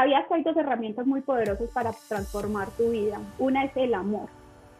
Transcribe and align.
¿Sabías 0.00 0.26
que 0.28 0.32
hay 0.32 0.42
dos 0.42 0.56
herramientas 0.56 1.06
muy 1.06 1.20
poderosas 1.20 1.68
para 1.74 1.92
transformar 2.08 2.70
tu 2.70 2.88
vida? 2.88 3.20
Una 3.38 3.66
es 3.66 3.76
el 3.76 3.92
amor. 3.92 4.30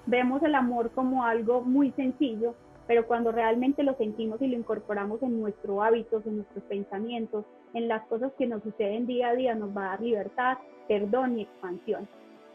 Vemos 0.06 0.42
el 0.42 0.54
amor 0.54 0.92
como 0.92 1.24
algo 1.24 1.60
muy 1.60 1.90
sencillo, 1.90 2.54
pero 2.86 3.06
cuando 3.06 3.30
realmente 3.30 3.82
lo 3.82 3.94
sentimos 3.98 4.40
y 4.40 4.46
lo 4.46 4.56
incorporamos 4.56 5.22
en 5.22 5.38
nuestros 5.38 5.78
hábitos, 5.82 6.24
en 6.24 6.36
nuestros 6.36 6.64
pensamientos, 6.64 7.44
en 7.74 7.86
las 7.86 8.02
cosas 8.06 8.32
que 8.38 8.46
nos 8.46 8.62
suceden 8.62 9.06
día 9.06 9.28
a 9.28 9.34
día, 9.34 9.54
nos 9.54 9.76
va 9.76 9.82
a 9.82 9.88
dar 9.90 10.00
libertad, 10.00 10.56
perdón 10.88 11.38
y 11.38 11.42
expansión. 11.42 12.08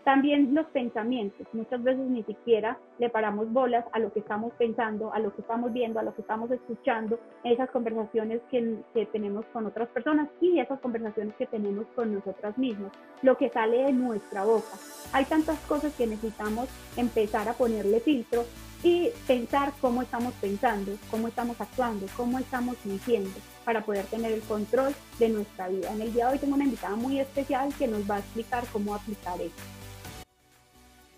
También 0.05 0.53
los 0.53 0.67
pensamientos. 0.67 1.47
Muchas 1.51 1.81
veces 1.81 2.07
ni 2.07 2.21
siquiera 2.23 2.77
le 2.99 3.09
paramos 3.09 3.51
bolas 3.51 3.83
a 3.91 3.97
lo 3.97 4.13
que 4.13 4.19
estamos 4.19 4.53
pensando, 4.53 5.11
a 5.11 5.17
lo 5.17 5.33
que 5.33 5.41
estamos 5.41 5.73
viendo, 5.73 5.99
a 5.99 6.03
lo 6.03 6.13
que 6.13 6.21
estamos 6.21 6.51
escuchando, 6.51 7.19
esas 7.43 7.71
conversaciones 7.71 8.39
que, 8.51 8.77
que 8.93 9.07
tenemos 9.07 9.47
con 9.47 9.65
otras 9.65 9.89
personas 9.89 10.29
y 10.39 10.59
esas 10.59 10.79
conversaciones 10.79 11.33
que 11.37 11.47
tenemos 11.47 11.87
con 11.95 12.13
nosotras 12.13 12.55
mismas, 12.55 12.91
lo 13.23 13.35
que 13.35 13.49
sale 13.49 13.77
de 13.85 13.93
nuestra 13.93 14.43
boca. 14.43 14.77
Hay 15.11 15.25
tantas 15.25 15.57
cosas 15.61 15.91
que 15.95 16.05
necesitamos 16.05 16.69
empezar 16.95 17.49
a 17.49 17.53
ponerle 17.53 17.99
filtro 17.99 18.45
y 18.83 19.09
pensar 19.25 19.73
cómo 19.81 20.03
estamos 20.03 20.35
pensando, 20.35 20.91
cómo 21.09 21.29
estamos 21.29 21.59
actuando, 21.59 22.05
cómo 22.15 22.37
estamos 22.37 22.77
sintiendo 22.77 23.31
para 23.63 23.81
poder 23.81 24.05
tener 24.05 24.31
el 24.33 24.41
control 24.41 24.93
de 25.17 25.29
nuestra 25.29 25.67
vida. 25.67 25.91
En 25.91 26.01
el 26.01 26.13
día 26.13 26.27
de 26.27 26.33
hoy 26.33 26.37
tengo 26.37 26.53
una 26.53 26.65
invitada 26.65 26.95
muy 26.95 27.19
especial 27.19 27.73
que 27.73 27.87
nos 27.87 28.07
va 28.07 28.17
a 28.17 28.19
explicar 28.19 28.63
cómo 28.71 28.93
aplicar 28.93 29.41
esto. 29.41 29.74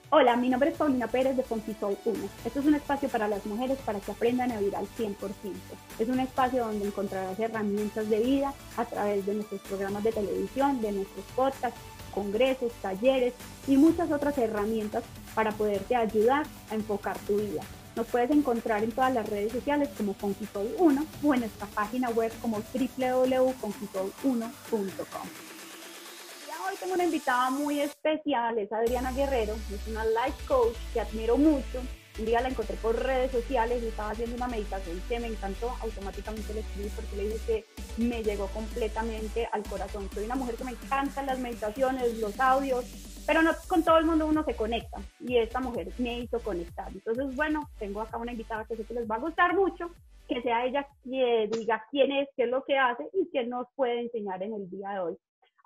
Hola, 0.09 0.38
mi 0.38 0.47
nombre 0.47 0.70
es 0.70 0.77
Paulina 0.77 1.05
Pérez 1.07 1.35
de 1.35 1.43
Conquisol 1.43 1.97
1. 2.05 2.17
Esto 2.45 2.61
es 2.61 2.66
un 2.66 2.75
espacio 2.75 3.09
para 3.09 3.27
las 3.27 3.45
mujeres 3.45 3.77
para 3.85 3.99
que 3.99 4.11
aprendan 4.11 4.53
a 4.53 4.57
vivir 4.57 4.73
al 4.77 4.88
100%. 4.97 5.17
Es 5.99 6.07
un 6.07 6.21
espacio 6.21 6.63
donde 6.63 6.88
encontrarás 6.88 7.38
herramientas 7.38 8.09
de 8.09 8.21
vida 8.21 8.53
a 8.77 8.85
través 8.85 9.25
de 9.25 9.33
nuestros 9.33 9.59
programas 9.61 10.05
de 10.05 10.13
televisión, 10.13 10.80
de 10.80 10.94
nuestros 10.94 11.25
podcasts, 11.35 11.78
congresos, 12.16 12.72
talleres 12.81 13.33
y 13.67 13.75
muchas 13.75 14.09
otras 14.09 14.38
herramientas 14.38 15.03
para 15.35 15.52
poderte 15.52 15.97
ayudar 15.97 16.45
a 16.72 16.75
enfocar 16.75 17.19
tu 17.28 17.35
vida. 17.35 17.63
Nos 17.97 18.08
puedes 18.08 18.31
encontrar 18.31 18.85
en 18.85 18.94
todas 18.94 19.13
las 19.13 19.28
redes 19.28 19.52
sociales 19.52 19.89
como 19.97 20.13
Conquisol 20.13 20.73
1 20.80 21.05
o 21.22 21.33
en 21.33 21.41
nuestra 21.41 21.67
página 21.67 22.11
web 22.11 22.31
como 22.41 22.59
www.conquisol1.com 22.59 24.47
hoy 24.72 25.56
tengo 26.80 26.94
una 26.94 27.06
invitada 27.06 27.50
muy 27.50 27.80
especial, 27.80 28.58
es 28.58 28.72
Adriana 28.72 29.11
Guerrero, 29.11 29.53
es 29.53 29.88
una 29.88 30.06
life 30.06 30.38
coach 30.47 30.75
que 30.94 31.02
admiro 31.02 31.38
mucho. 31.38 31.81
Un 32.19 32.25
día 32.25 32.42
la 32.42 32.50
encontré 32.50 32.75
por 32.78 32.95
redes 32.95 33.31
sociales 33.31 33.81
y 33.84 33.88
estaba 33.88 34.09
haciendo 34.09 34.36
una 34.36 34.47
meditación 34.47 35.00
que 35.08 35.19
me 35.19 35.28
encantó, 35.28 35.69
automáticamente 35.81 36.53
le 36.53 36.61
escribí 36.61 36.89
porque 36.95 37.16
le 37.16 37.23
dije 37.25 37.39
que 37.45 38.03
me 38.03 38.23
llegó 38.23 38.47
completamente 38.47 39.47
al 39.52 39.64
corazón. 39.64 40.09
Soy 40.14 40.25
una 40.25 40.36
mujer 40.36 40.56
que 40.56 40.64
me 40.64 40.72
encantan 40.72 41.28
las 41.28 41.38
meditaciones, 41.38 42.17
los 42.17 42.39
audios, 42.39 42.86
pero 43.28 43.44
no 43.44 43.52
con 43.67 43.84
todo 43.84 44.00
el 44.00 44.06
mundo 44.06 44.25
uno 44.25 44.44
se 44.44 44.56
conecta 44.56 45.00
y 45.19 45.38
esta 45.38 45.59
mujer 45.59 45.89
me 46.00 46.19
hizo 46.19 46.39
conectar. 46.39 46.91
Entonces, 46.91 47.36
bueno, 47.36 47.69
tengo 47.78 48.02
acá 48.02 48.17
una 48.17 48.31
invitada 48.31 48.66
que 48.66 48.78
sé 48.78 48.84
que 48.84 48.95
les 48.95 49.09
va 49.09 49.16
a 49.16 49.19
gustar 49.19 49.56
mucho, 49.56 49.91
que 50.28 50.41
sea 50.41 50.66
ella 50.66 50.88
quien 51.03 51.52
diga 51.52 51.86
quién 51.91 52.12
es, 52.12 52.28
qué 52.36 52.44
es 52.44 52.50
lo 52.50 52.64
que 52.64 52.78
hace 52.78 53.08
y 53.14 53.30
qué 53.31 53.45
nos 53.45 53.67
puede 53.75 54.02
enseñar 54.02 54.41
en 54.41 54.53
el 54.53 54.69
día 54.72 54.89
de 54.89 55.00
hoy. 55.00 55.17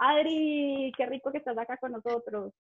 Adri, 0.04 0.92
qué 0.98 1.06
rico 1.06 1.32
que 1.32 1.38
estás 1.38 1.56
acá 1.60 1.78
con 1.78 1.92
nosotros. 1.92 2.52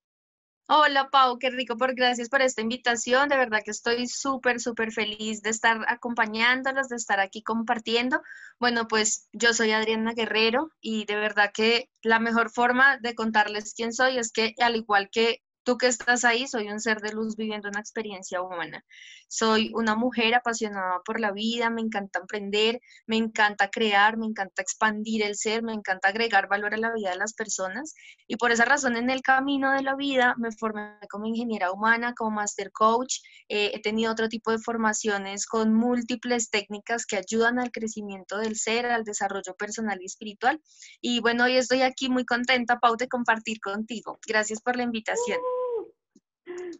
Hola 0.67 1.09
Pau, 1.09 1.39
qué 1.39 1.49
rico, 1.49 1.75
por 1.75 1.95
gracias 1.95 2.29
por 2.29 2.43
esta 2.43 2.61
invitación. 2.61 3.29
De 3.29 3.35
verdad 3.35 3.61
que 3.65 3.71
estoy 3.71 4.05
súper, 4.07 4.59
súper 4.59 4.91
feliz 4.91 5.41
de 5.41 5.49
estar 5.49 5.83
acompañándolos, 5.87 6.87
de 6.87 6.97
estar 6.97 7.19
aquí 7.19 7.41
compartiendo. 7.41 8.21
Bueno, 8.59 8.87
pues 8.87 9.27
yo 9.33 9.53
soy 9.53 9.71
Adriana 9.71 10.13
Guerrero 10.13 10.69
y 10.81 11.05
de 11.05 11.15
verdad 11.15 11.49
que 11.51 11.89
la 12.03 12.19
mejor 12.19 12.51
forma 12.51 12.99
de 12.99 13.15
contarles 13.15 13.73
quién 13.73 13.91
soy 13.91 14.19
es 14.19 14.31
que 14.31 14.53
al 14.59 14.75
igual 14.75 15.09
que 15.11 15.41
Tú 15.63 15.77
que 15.77 15.87
estás 15.87 16.25
ahí, 16.25 16.47
soy 16.47 16.69
un 16.69 16.79
ser 16.79 17.01
de 17.01 17.13
luz 17.13 17.35
viviendo 17.35 17.69
una 17.69 17.79
experiencia 17.79 18.41
humana. 18.41 18.83
Soy 19.27 19.71
una 19.75 19.95
mujer 19.95 20.33
apasionada 20.33 21.01
por 21.05 21.19
la 21.19 21.31
vida, 21.31 21.69
me 21.69 21.81
encanta 21.81 22.19
emprender, 22.19 22.81
me 23.05 23.17
encanta 23.17 23.69
crear, 23.69 24.17
me 24.17 24.25
encanta 24.25 24.61
expandir 24.61 25.23
el 25.23 25.35
ser, 25.35 25.61
me 25.61 25.73
encanta 25.73 26.09
agregar 26.09 26.47
valor 26.49 26.73
a 26.73 26.77
la 26.77 26.91
vida 26.93 27.11
de 27.11 27.17
las 27.17 27.33
personas. 27.33 27.93
Y 28.27 28.37
por 28.37 28.51
esa 28.51 28.65
razón 28.65 28.97
en 28.97 29.09
el 29.11 29.21
camino 29.21 29.71
de 29.71 29.83
la 29.83 29.95
vida 29.95 30.35
me 30.37 30.51
formé 30.51 30.97
como 31.09 31.27
ingeniera 31.27 31.71
humana, 31.71 32.13
como 32.15 32.31
master 32.31 32.71
coach. 32.71 33.19
Eh, 33.47 33.71
he 33.73 33.81
tenido 33.81 34.11
otro 34.11 34.29
tipo 34.29 34.51
de 34.51 34.59
formaciones 34.59 35.45
con 35.45 35.73
múltiples 35.73 36.49
técnicas 36.49 37.05
que 37.05 37.17
ayudan 37.17 37.59
al 37.59 37.71
crecimiento 37.71 38.39
del 38.39 38.55
ser, 38.55 38.87
al 38.87 39.03
desarrollo 39.03 39.53
personal 39.55 39.99
y 40.01 40.05
espiritual. 40.05 40.59
Y 41.01 41.19
bueno, 41.21 41.43
hoy 41.43 41.57
estoy 41.57 41.83
aquí 41.83 42.09
muy 42.09 42.25
contenta, 42.25 42.79
Pau, 42.79 42.97
de 42.97 43.07
compartir 43.07 43.59
contigo. 43.59 44.17
Gracias 44.27 44.59
por 44.61 44.75
la 44.75 44.83
invitación. 44.83 45.39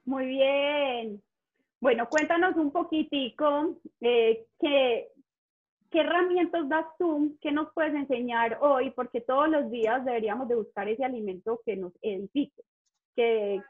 Muy 0.06 0.25
bien. 0.25 1.22
Bueno, 1.80 2.08
cuéntanos 2.09 2.56
un 2.58 2.72
poquitico 2.72 3.75
eh, 4.02 4.46
qué, 4.59 5.09
herramientas 5.92 6.69
das 6.69 6.86
tú, 6.97 7.38
qué 7.42 7.52
nos 7.52 7.74
puedes 7.74 7.94
enseñar 7.96 8.59
hoy, 8.62 8.92
porque 8.92 9.22
todos 9.22 9.50
los 9.50 9.69
días 9.72 10.06
deberíamos 10.06 10.47
de 10.47 10.56
buscar 10.56 10.88
ese 10.88 11.03
alimento 11.03 11.59
que 11.66 11.75
nos 11.75 11.94
edifique, 12.02 12.62
que, 13.16 13.62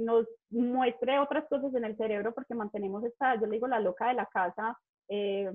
nos 0.00 0.26
muestre 0.50 1.20
otras 1.20 1.46
cosas 1.48 1.72
en 1.74 1.84
el 1.84 1.96
cerebro, 1.96 2.34
porque 2.34 2.54
mantenemos 2.54 3.04
esta, 3.04 3.36
yo 3.36 3.46
le 3.46 3.52
digo 3.52 3.68
la 3.68 3.78
loca 3.78 4.08
de 4.08 4.14
la 4.14 4.26
casa 4.26 4.76
eh, 5.08 5.48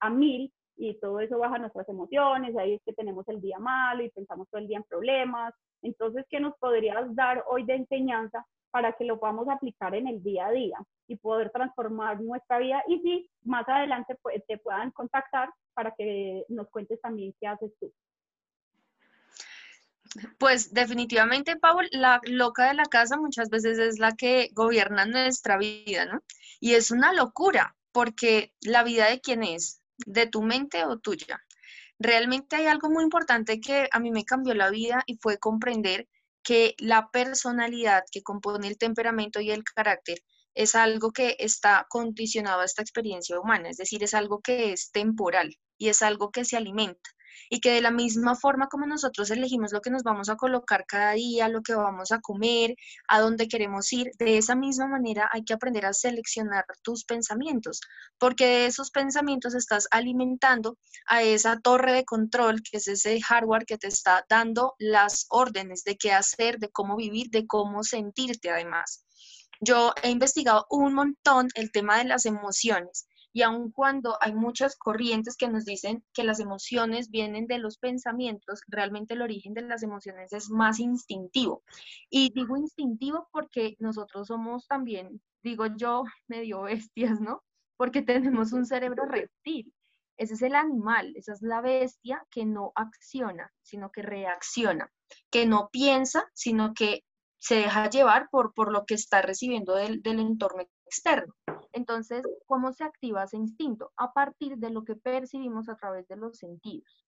a 0.00 0.10
mil, 0.10 0.52
y 0.76 0.94
todo 0.98 1.20
eso 1.20 1.38
baja 1.38 1.58
nuestras 1.58 1.88
emociones, 1.88 2.56
ahí 2.56 2.74
es 2.74 2.82
que 2.84 2.94
tenemos 2.94 3.28
el 3.28 3.40
día 3.40 3.58
malo 3.58 4.02
y 4.02 4.10
pensamos 4.10 4.48
todo 4.48 4.60
el 4.60 4.66
día 4.66 4.78
en 4.78 4.84
problemas. 4.84 5.54
Entonces, 5.82 6.24
¿qué 6.30 6.40
nos 6.40 6.56
podrías 6.58 7.14
dar 7.14 7.44
hoy 7.48 7.64
de 7.64 7.74
enseñanza 7.74 8.44
para 8.70 8.92
que 8.92 9.04
lo 9.04 9.18
podamos 9.18 9.48
aplicar 9.48 9.94
en 9.94 10.06
el 10.06 10.22
día 10.22 10.46
a 10.46 10.52
día 10.52 10.78
y 11.06 11.16
poder 11.16 11.50
transformar 11.50 12.20
nuestra 12.20 12.58
vida 12.58 12.82
y 12.86 13.00
si 13.00 13.30
más 13.42 13.68
adelante 13.68 14.16
pues, 14.22 14.42
te 14.46 14.58
puedan 14.58 14.90
contactar 14.92 15.50
para 15.74 15.92
que 15.96 16.44
nos 16.48 16.68
cuentes 16.70 17.00
también 17.00 17.34
qué 17.40 17.46
haces 17.46 17.72
tú. 17.80 17.92
Pues 20.38 20.74
definitivamente, 20.74 21.56
Paul, 21.56 21.88
la 21.92 22.20
loca 22.24 22.68
de 22.68 22.74
la 22.74 22.84
casa 22.84 23.16
muchas 23.16 23.48
veces 23.48 23.78
es 23.78 23.98
la 24.00 24.12
que 24.12 24.50
gobierna 24.52 25.04
nuestra 25.04 25.56
vida, 25.56 26.04
¿no? 26.06 26.22
Y 26.58 26.74
es 26.74 26.90
una 26.90 27.12
locura, 27.12 27.76
porque 27.92 28.52
la 28.60 28.82
vida 28.82 29.08
de 29.08 29.20
quién 29.20 29.44
es, 29.44 29.82
de 30.06 30.26
tu 30.26 30.42
mente 30.42 30.84
o 30.84 30.98
tuya. 30.98 31.40
Realmente 31.98 32.56
hay 32.56 32.66
algo 32.66 32.90
muy 32.90 33.04
importante 33.04 33.60
que 33.60 33.88
a 33.92 34.00
mí 34.00 34.10
me 34.10 34.24
cambió 34.24 34.54
la 34.54 34.70
vida 34.70 35.02
y 35.06 35.16
fue 35.18 35.38
comprender 35.38 36.08
que 36.42 36.74
la 36.78 37.10
personalidad 37.10 38.04
que 38.10 38.22
compone 38.22 38.68
el 38.68 38.78
temperamento 38.78 39.40
y 39.40 39.50
el 39.50 39.64
carácter 39.64 40.22
es 40.54 40.74
algo 40.74 41.12
que 41.12 41.36
está 41.38 41.86
condicionado 41.88 42.60
a 42.60 42.64
esta 42.64 42.82
experiencia 42.82 43.38
humana, 43.38 43.70
es 43.70 43.76
decir, 43.76 44.02
es 44.02 44.14
algo 44.14 44.40
que 44.40 44.72
es 44.72 44.90
temporal 44.90 45.56
y 45.78 45.88
es 45.88 46.02
algo 46.02 46.30
que 46.30 46.44
se 46.44 46.56
alimenta 46.56 47.10
y 47.48 47.60
que 47.60 47.72
de 47.72 47.80
la 47.80 47.90
misma 47.90 48.34
forma 48.36 48.68
como 48.68 48.86
nosotros 48.86 49.30
elegimos 49.30 49.72
lo 49.72 49.80
que 49.80 49.90
nos 49.90 50.02
vamos 50.02 50.28
a 50.28 50.36
colocar 50.36 50.84
cada 50.86 51.12
día, 51.12 51.48
lo 51.48 51.62
que 51.62 51.74
vamos 51.74 52.12
a 52.12 52.20
comer, 52.20 52.74
a 53.08 53.20
dónde 53.20 53.48
queremos 53.48 53.92
ir, 53.92 54.10
de 54.18 54.38
esa 54.38 54.54
misma 54.54 54.86
manera 54.86 55.28
hay 55.32 55.44
que 55.44 55.54
aprender 55.54 55.86
a 55.86 55.92
seleccionar 55.92 56.64
tus 56.82 57.04
pensamientos, 57.04 57.80
porque 58.18 58.46
de 58.46 58.66
esos 58.66 58.90
pensamientos 58.90 59.54
estás 59.54 59.88
alimentando 59.90 60.78
a 61.06 61.22
esa 61.22 61.60
torre 61.60 61.92
de 61.92 62.04
control, 62.04 62.62
que 62.62 62.78
es 62.78 62.88
ese 62.88 63.20
hardware 63.20 63.66
que 63.66 63.78
te 63.78 63.88
está 63.88 64.24
dando 64.28 64.74
las 64.78 65.26
órdenes 65.28 65.84
de 65.84 65.96
qué 65.96 66.12
hacer, 66.12 66.58
de 66.58 66.70
cómo 66.70 66.96
vivir, 66.96 67.28
de 67.30 67.46
cómo 67.46 67.82
sentirte 67.82 68.50
además. 68.50 69.04
Yo 69.60 69.92
he 70.02 70.10
investigado 70.10 70.66
un 70.70 70.94
montón 70.94 71.48
el 71.54 71.70
tema 71.70 71.98
de 71.98 72.04
las 72.04 72.24
emociones 72.24 73.06
y 73.32 73.42
aun 73.42 73.70
cuando 73.70 74.16
hay 74.20 74.34
muchas 74.34 74.76
corrientes 74.76 75.36
que 75.36 75.48
nos 75.48 75.64
dicen 75.64 76.04
que 76.12 76.24
las 76.24 76.40
emociones 76.40 77.10
vienen 77.10 77.46
de 77.46 77.58
los 77.58 77.78
pensamientos, 77.78 78.62
realmente 78.68 79.14
el 79.14 79.22
origen 79.22 79.54
de 79.54 79.62
las 79.62 79.82
emociones 79.82 80.32
es 80.32 80.50
más 80.50 80.80
instintivo. 80.80 81.62
Y 82.10 82.32
digo 82.32 82.56
instintivo 82.56 83.28
porque 83.32 83.76
nosotros 83.78 84.28
somos 84.28 84.66
también, 84.66 85.20
digo 85.42 85.66
yo, 85.76 86.04
medio 86.28 86.62
bestias, 86.62 87.20
¿no? 87.20 87.42
Porque 87.76 88.02
tenemos 88.02 88.52
un 88.52 88.66
cerebro 88.66 89.06
reptil. 89.06 89.72
Ese 90.16 90.34
es 90.34 90.42
el 90.42 90.54
animal, 90.54 91.14
esa 91.16 91.32
es 91.32 91.40
la 91.40 91.62
bestia 91.62 92.26
que 92.30 92.44
no 92.44 92.72
acciona, 92.74 93.50
sino 93.62 93.90
que 93.90 94.02
reacciona, 94.02 94.92
que 95.30 95.46
no 95.46 95.70
piensa, 95.72 96.28
sino 96.34 96.74
que 96.74 97.04
se 97.38 97.54
deja 97.54 97.88
llevar 97.88 98.28
por, 98.30 98.52
por 98.52 98.70
lo 98.70 98.84
que 98.84 98.94
está 98.94 99.22
recibiendo 99.22 99.74
del, 99.74 100.02
del 100.02 100.20
entorno 100.20 100.64
externo. 100.90 101.32
Entonces, 101.72 102.22
¿cómo 102.46 102.72
se 102.72 102.82
activa 102.82 103.22
ese 103.22 103.36
instinto? 103.36 103.92
A 103.96 104.12
partir 104.12 104.56
de 104.56 104.70
lo 104.70 104.82
que 104.82 104.96
percibimos 104.96 105.68
a 105.68 105.76
través 105.76 106.08
de 106.08 106.16
los 106.16 106.36
sentidos. 106.36 107.06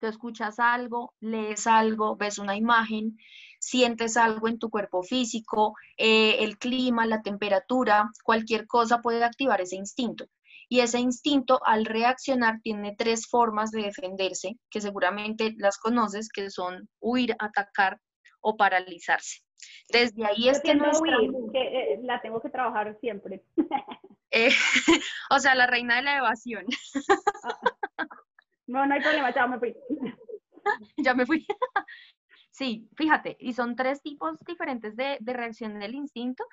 Tú 0.00 0.06
escuchas 0.06 0.58
algo, 0.58 1.12
lees 1.20 1.66
algo, 1.66 2.16
ves 2.16 2.38
una 2.38 2.56
imagen, 2.56 3.18
sientes 3.58 4.16
algo 4.16 4.48
en 4.48 4.58
tu 4.58 4.70
cuerpo 4.70 5.02
físico, 5.02 5.74
eh, 5.98 6.44
el 6.44 6.56
clima, 6.56 7.04
la 7.04 7.20
temperatura, 7.20 8.10
cualquier 8.24 8.66
cosa 8.66 9.02
puede 9.02 9.22
activar 9.22 9.60
ese 9.60 9.76
instinto. 9.76 10.24
Y 10.70 10.80
ese 10.80 10.98
instinto 10.98 11.60
al 11.64 11.84
reaccionar 11.84 12.60
tiene 12.62 12.94
tres 12.96 13.26
formas 13.26 13.70
de 13.70 13.82
defenderse, 13.82 14.56
que 14.70 14.80
seguramente 14.80 15.54
las 15.58 15.78
conoces, 15.78 16.28
que 16.28 16.50
son 16.50 16.88
huir, 17.00 17.34
atacar 17.38 18.00
o 18.40 18.56
paralizarse. 18.56 19.47
Desde 19.90 20.24
ahí 20.24 20.48
es 20.48 20.60
que 20.60 20.74
no 20.74 20.90
que 21.52 21.60
eh, 21.60 22.00
la 22.02 22.20
tengo 22.20 22.40
que 22.40 22.50
trabajar 22.50 22.96
siempre. 23.00 23.42
Eh, 24.30 24.50
o 25.30 25.38
sea, 25.38 25.54
la 25.54 25.66
reina 25.66 25.96
de 25.96 26.02
la 26.02 26.18
evasión. 26.18 26.66
no, 28.66 28.84
no 28.84 28.94
hay 28.94 29.00
problema, 29.00 29.32
ya 29.34 29.46
me 29.46 29.58
fui. 29.58 29.74
ya 30.98 31.14
me 31.14 31.24
fui. 31.24 31.46
sí, 32.50 32.90
fíjate, 32.94 33.38
y 33.40 33.54
son 33.54 33.74
tres 33.74 34.02
tipos 34.02 34.38
diferentes 34.44 34.96
de, 34.96 35.16
de 35.20 35.32
reacción 35.32 35.78
del 35.78 35.94
instinto, 35.94 36.44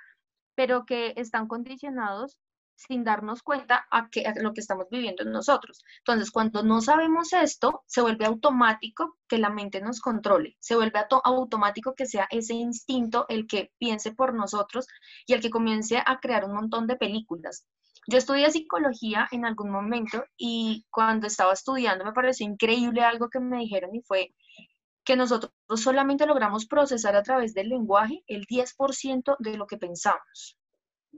pero 0.55 0.85
que 0.85 1.15
están 1.17 1.49
condicionados 1.49 2.39
sin 2.75 3.03
darnos 3.03 3.41
cuenta 3.41 3.85
a, 3.89 4.09
que, 4.09 4.23
lo 4.41 4.53
que 4.53 4.61
estamos 4.61 4.87
viviendo 4.89 5.23
nosotros. 5.25 5.83
Entonces, 5.99 6.31
cuando 6.31 6.63
no 6.63 6.81
sabemos 6.81 7.33
esto, 7.33 7.83
se 7.87 8.01
vuelve 8.01 8.25
automático 8.25 9.17
que 9.27 9.37
la 9.37 9.49
mente 9.49 9.81
nos 9.81 10.01
controle, 10.01 10.55
se 10.59 10.75
vuelve 10.75 10.99
automático 11.23 11.95
que 11.95 12.05
sea 12.05 12.27
ese 12.29 12.53
instinto 12.53 13.25
el 13.29 13.47
que 13.47 13.71
piense 13.77 14.13
por 14.13 14.33
nosotros 14.33 14.87
y 15.25 15.33
el 15.33 15.41
que 15.41 15.49
comience 15.49 16.01
a 16.05 16.19
crear 16.19 16.45
un 16.45 16.53
montón 16.53 16.87
de 16.87 16.95
películas. 16.95 17.65
Yo 18.07 18.19
estudié 18.19 18.51
psicología 18.51 19.27
en 19.31 19.45
algún 19.45 19.71
momento 19.71 20.23
y 20.37 20.85
cuando 20.91 21.25
estaba 21.25 21.53
estudiando 21.53 22.05
me 22.05 22.13
pareció 22.13 22.45
increíble 22.45 23.01
algo 23.01 23.29
que 23.29 23.39
me 23.39 23.57
dijeron 23.57 23.95
y 23.95 24.01
fue 24.01 24.35
que 25.03 25.15
nosotros 25.15 25.51
solamente 25.75 26.25
logramos 26.25 26.65
procesar 26.67 27.15
a 27.15 27.23
través 27.23 27.53
del 27.53 27.69
lenguaje 27.69 28.23
el 28.27 28.45
10% 28.45 29.37
de 29.39 29.57
lo 29.57 29.65
que 29.65 29.77
pensamos. 29.77 30.57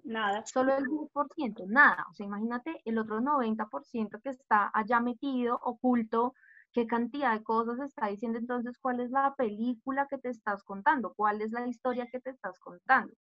Nada. 0.04 0.46
Solo 0.46 0.76
el 0.78 0.86
10%, 0.86 1.66
nada. 1.68 2.06
O 2.10 2.14
sea, 2.14 2.26
imagínate 2.26 2.82
el 2.86 2.98
otro 2.98 3.22
90% 3.22 4.22
que 4.22 4.30
está 4.30 4.70
allá 4.74 5.00
metido, 5.00 5.60
oculto, 5.64 6.34
qué 6.74 6.86
cantidad 6.86 7.34
de 7.34 7.44
cosas 7.44 7.80
está 7.80 8.08
diciendo 8.08 8.38
entonces, 8.38 8.78
cuál 8.80 9.00
es 9.00 9.12
la 9.12 9.34
película 9.36 10.08
que 10.10 10.18
te 10.18 10.30
estás 10.30 10.64
contando, 10.64 11.14
cuál 11.16 11.42
es 11.42 11.52
la 11.52 11.66
historia 11.68 12.08
que 12.12 12.20
te 12.20 12.30
estás 12.30 12.60
contando. 12.60 13.14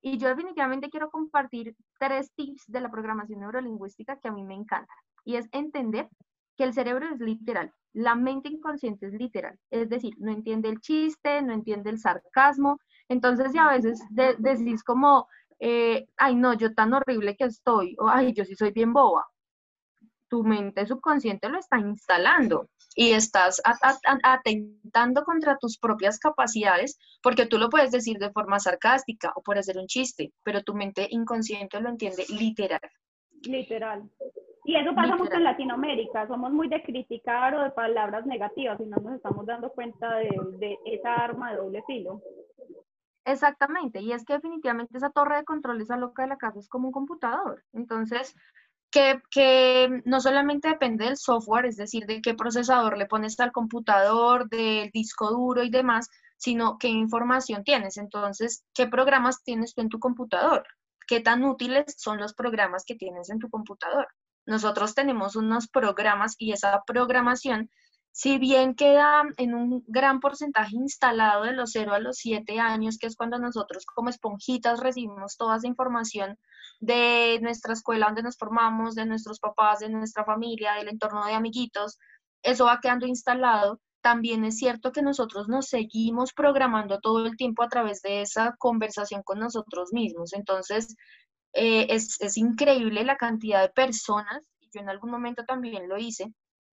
Y 0.00 0.18
yo 0.18 0.28
definitivamente 0.28 0.90
quiero 0.90 1.10
compartir 1.10 1.76
tres 1.98 2.32
tips 2.34 2.64
de 2.66 2.80
la 2.80 2.90
programación 2.90 3.40
neurolingüística 3.40 4.18
que 4.18 4.28
a 4.28 4.32
mí 4.32 4.42
me 4.42 4.54
encantan. 4.54 4.96
Y 5.24 5.36
es 5.36 5.48
entender 5.52 6.08
que 6.56 6.64
el 6.64 6.74
cerebro 6.74 7.08
es 7.08 7.20
literal, 7.20 7.72
la 7.92 8.14
mente 8.14 8.48
inconsciente 8.48 9.06
es 9.06 9.12
literal. 9.12 9.58
Es 9.70 9.88
decir, 9.88 10.14
no 10.18 10.32
entiende 10.32 10.68
el 10.68 10.80
chiste, 10.80 11.42
no 11.42 11.52
entiende 11.52 11.90
el 11.90 11.98
sarcasmo. 11.98 12.78
Entonces 13.08 13.52
ya 13.52 13.68
a 13.68 13.72
veces 13.76 14.00
decís 14.10 14.82
como, 14.82 15.28
eh, 15.64 16.08
ay 16.16 16.34
no, 16.34 16.54
yo 16.54 16.74
tan 16.74 16.92
horrible 16.92 17.36
que 17.36 17.44
estoy, 17.44 17.94
o 18.00 18.08
ay, 18.08 18.32
yo 18.34 18.44
sí 18.44 18.56
soy 18.56 18.72
bien 18.72 18.92
boba. 18.92 19.28
Tu 20.28 20.42
mente 20.42 20.84
subconsciente 20.86 21.48
lo 21.48 21.56
está 21.56 21.78
instalando 21.78 22.68
y 22.96 23.12
estás 23.12 23.62
atentando 24.24 25.22
contra 25.22 25.58
tus 25.58 25.78
propias 25.78 26.18
capacidades 26.18 26.98
porque 27.22 27.46
tú 27.46 27.58
lo 27.58 27.70
puedes 27.70 27.92
decir 27.92 28.18
de 28.18 28.32
forma 28.32 28.58
sarcástica 28.58 29.32
o 29.36 29.42
por 29.42 29.56
hacer 29.56 29.78
un 29.78 29.86
chiste, 29.86 30.32
pero 30.42 30.62
tu 30.62 30.74
mente 30.74 31.06
inconsciente 31.10 31.80
lo 31.80 31.90
entiende 31.90 32.24
literal. 32.28 32.80
Literal. 33.42 34.02
Y 34.64 34.74
eso 34.74 34.94
pasa 34.96 35.14
mucho 35.14 35.34
en 35.34 35.44
Latinoamérica, 35.44 36.26
somos 36.26 36.52
muy 36.52 36.68
de 36.68 36.82
criticar 36.82 37.54
o 37.54 37.62
de 37.62 37.70
palabras 37.70 38.26
negativas 38.26 38.80
y 38.80 38.86
no 38.86 38.96
nos 38.96 39.14
estamos 39.14 39.46
dando 39.46 39.70
cuenta 39.70 40.16
de, 40.16 40.30
de 40.58 40.76
esa 40.86 41.14
arma 41.14 41.52
de 41.52 41.58
doble 41.58 41.84
filo. 41.86 42.20
Exactamente, 43.24 44.00
y 44.00 44.12
es 44.12 44.24
que 44.24 44.34
definitivamente 44.34 44.96
esa 44.96 45.10
torre 45.10 45.36
de 45.36 45.44
control, 45.44 45.80
esa 45.80 45.96
loca 45.96 46.22
de 46.22 46.28
la 46.28 46.38
casa 46.38 46.58
es 46.58 46.68
como 46.68 46.88
un 46.88 46.92
computador. 46.92 47.64
Entonces, 47.72 48.34
que, 48.90 49.22
que, 49.30 50.02
no 50.04 50.20
solamente 50.20 50.68
depende 50.68 51.04
del 51.04 51.16
software, 51.16 51.66
es 51.66 51.76
decir, 51.76 52.06
de 52.06 52.20
qué 52.20 52.34
procesador 52.34 52.98
le 52.98 53.06
pones 53.06 53.38
al 53.40 53.52
computador, 53.52 54.48
del 54.48 54.90
disco 54.90 55.30
duro 55.30 55.62
y 55.62 55.70
demás, 55.70 56.08
sino 56.36 56.78
qué 56.78 56.88
información 56.88 57.62
tienes. 57.62 57.96
Entonces, 57.96 58.64
¿qué 58.74 58.88
programas 58.88 59.42
tienes 59.44 59.74
tú 59.74 59.82
en 59.82 59.88
tu 59.88 60.00
computador? 60.00 60.66
¿Qué 61.06 61.20
tan 61.20 61.44
útiles 61.44 61.94
son 61.96 62.18
los 62.18 62.34
programas 62.34 62.84
que 62.84 62.96
tienes 62.96 63.30
en 63.30 63.38
tu 63.38 63.48
computador? 63.48 64.08
Nosotros 64.46 64.94
tenemos 64.94 65.36
unos 65.36 65.68
programas 65.68 66.34
y 66.38 66.52
esa 66.52 66.82
programación 66.84 67.70
si 68.12 68.38
bien 68.38 68.74
queda 68.74 69.22
en 69.38 69.54
un 69.54 69.82
gran 69.88 70.20
porcentaje 70.20 70.76
instalado 70.76 71.44
de 71.44 71.52
los 71.52 71.70
0 71.72 71.94
a 71.94 71.98
los 71.98 72.18
7 72.18 72.60
años, 72.60 72.98
que 72.98 73.06
es 73.06 73.16
cuando 73.16 73.38
nosotros 73.38 73.86
como 73.86 74.10
esponjitas 74.10 74.80
recibimos 74.80 75.36
toda 75.38 75.56
esa 75.56 75.66
información 75.66 76.38
de 76.78 77.38
nuestra 77.40 77.72
escuela 77.72 78.06
donde 78.06 78.22
nos 78.22 78.36
formamos, 78.36 78.94
de 78.94 79.06
nuestros 79.06 79.40
papás, 79.40 79.80
de 79.80 79.88
nuestra 79.88 80.24
familia, 80.26 80.74
del 80.74 80.88
entorno 80.88 81.24
de 81.24 81.32
amiguitos, 81.32 81.98
eso 82.42 82.66
va 82.66 82.80
quedando 82.80 83.06
instalado. 83.06 83.80
También 84.02 84.44
es 84.44 84.58
cierto 84.58 84.92
que 84.92 85.00
nosotros 85.00 85.48
nos 85.48 85.68
seguimos 85.68 86.32
programando 86.34 87.00
todo 87.00 87.24
el 87.24 87.36
tiempo 87.36 87.62
a 87.62 87.68
través 87.68 88.02
de 88.02 88.22
esa 88.22 88.56
conversación 88.58 89.22
con 89.22 89.38
nosotros 89.38 89.92
mismos. 89.92 90.34
Entonces, 90.34 90.96
eh, 91.54 91.86
es, 91.88 92.20
es 92.20 92.36
increíble 92.36 93.04
la 93.04 93.16
cantidad 93.16 93.62
de 93.62 93.70
personas, 93.70 94.42
yo 94.72 94.80
en 94.80 94.90
algún 94.90 95.10
momento 95.10 95.44
también 95.44 95.88
lo 95.88 95.98
hice, 95.98 96.32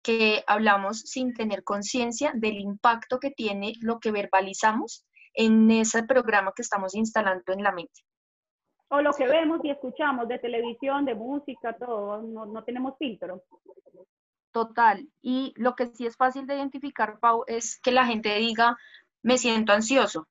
que 0.07 0.41
hablamos 0.47 1.01
sin 1.01 1.33
tener 1.33 1.65
conciencia 1.65 2.31
del 2.33 2.61
impacto 2.61 3.19
que 3.19 3.29
tiene 3.29 3.73
lo 3.81 3.99
que 3.99 4.13
verbalizamos 4.13 5.05
en 5.33 5.69
ese 5.69 6.03
programa 6.03 6.53
que 6.55 6.61
estamos 6.61 6.95
instalando 6.95 7.51
en 7.51 7.61
la 7.61 7.73
mente. 7.73 8.05
O 8.87 9.01
lo 9.01 9.11
que 9.11 9.27
vemos 9.27 9.59
y 9.65 9.69
escuchamos 9.69 10.29
de 10.29 10.39
televisión, 10.39 11.03
de 11.03 11.13
música, 11.13 11.75
todo, 11.77 12.21
no, 12.21 12.45
no 12.45 12.63
tenemos 12.63 12.97
filtro. 12.97 13.43
Total. 14.53 15.05
Y 15.21 15.53
lo 15.57 15.75
que 15.75 15.87
sí 15.87 16.05
es 16.05 16.15
fácil 16.15 16.47
de 16.47 16.55
identificar, 16.55 17.19
Pau, 17.19 17.43
es 17.45 17.77
que 17.77 17.91
la 17.91 18.05
gente 18.05 18.33
diga, 18.35 18.77
me 19.23 19.37
siento 19.37 19.73
ansioso, 19.73 20.29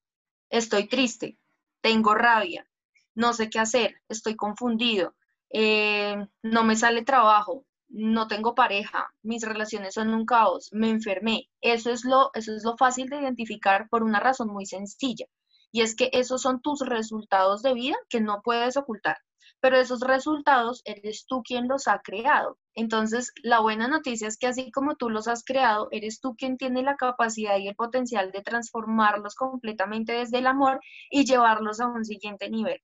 estoy 0.49 0.89
triste, 0.89 1.37
tengo 1.83 2.15
rabia, 2.15 2.67
no 3.15 3.35
sé 3.35 3.51
qué 3.51 3.59
hacer, 3.59 3.97
estoy 4.09 4.37
confundido, 4.37 5.15
eh, 5.51 6.17
no 6.43 6.65
me 6.65 6.77
sale 6.77 7.03
trabajo, 7.03 7.67
no 7.89 8.27
tengo 8.29 8.55
pareja, 8.55 9.13
mis 9.23 9.43
relaciones 9.43 9.95
son 9.95 10.13
un 10.15 10.27
caos, 10.27 10.69
me 10.73 10.91
enfermé. 10.91 11.49
Eso 11.61 11.91
es 11.91 12.05
lo, 12.05 12.31
eso 12.35 12.55
es 12.55 12.65
lo 12.65 12.77
fácil 12.77 13.09
de 13.09 13.21
identificar 13.21 13.89
por 13.89 14.03
una 14.03 14.21
razón 14.21 14.49
muy 14.49 14.67
sencilla. 14.67 15.27
Y 15.73 15.83
es 15.83 15.95
que 15.95 16.11
esos 16.13 16.43
son 16.43 16.61
tus 16.61 16.81
resultados 16.81 17.63
de 17.63 17.75
vida 17.75 17.97
que 18.09 18.21
no 18.21 18.41
puedes 18.43 18.77
ocultar. 18.77 19.19
Pero 19.61 19.79
esos 19.79 20.01
resultados 20.01 20.83
eres 20.85 21.27
tú 21.27 21.43
quien 21.43 21.69
los 21.69 21.89
ha 21.89 22.01
creado. 22.03 22.59
Entonces, 22.75 23.33
la 23.43 23.61
buena 23.61 23.89
noticia 23.89 24.29
es 24.29 24.37
que 24.37 24.47
así 24.49 24.71
como 24.71 24.97
tú 24.97 25.09
los 25.09 25.29
has 25.29 25.45
creado, 25.45 25.89
eres 25.91 26.21
tú 26.21 26.35
quien 26.37 26.57
tiene 26.57 26.83
la 26.83 26.97
capacidad 26.97 27.57
y 27.59 27.69
el 27.69 27.75
potencial 27.77 28.33
de 28.33 28.43
transformarlos 28.43 29.35
completamente 29.35 30.13
desde 30.13 30.39
el 30.39 30.47
amor 30.47 30.81
y 31.11 31.25
llevarlos 31.25 31.81
a 31.81 31.87
un 31.87 32.05
siguiente 32.05 32.51
nivel. 32.51 32.83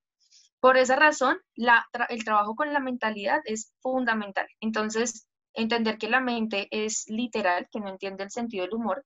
Por 0.62 0.76
esa 0.76 0.95
razón, 0.95 1.38
el 1.57 2.25
trabajo 2.25 2.54
con 2.54 2.73
la 2.73 2.78
mentalidad 2.78 3.40
es 3.47 3.75
fundamental. 3.81 4.47
Entonces, 4.61 5.26
entender 5.54 5.99
que 5.99 6.09
la 6.09 6.21
mente 6.21 6.69
es 6.71 7.04
literal, 7.09 7.66
que 7.69 7.81
no 7.81 7.88
entiende 7.88 8.23
el 8.23 8.31
sentido 8.31 8.64
del 8.64 8.75
humor, 8.75 9.04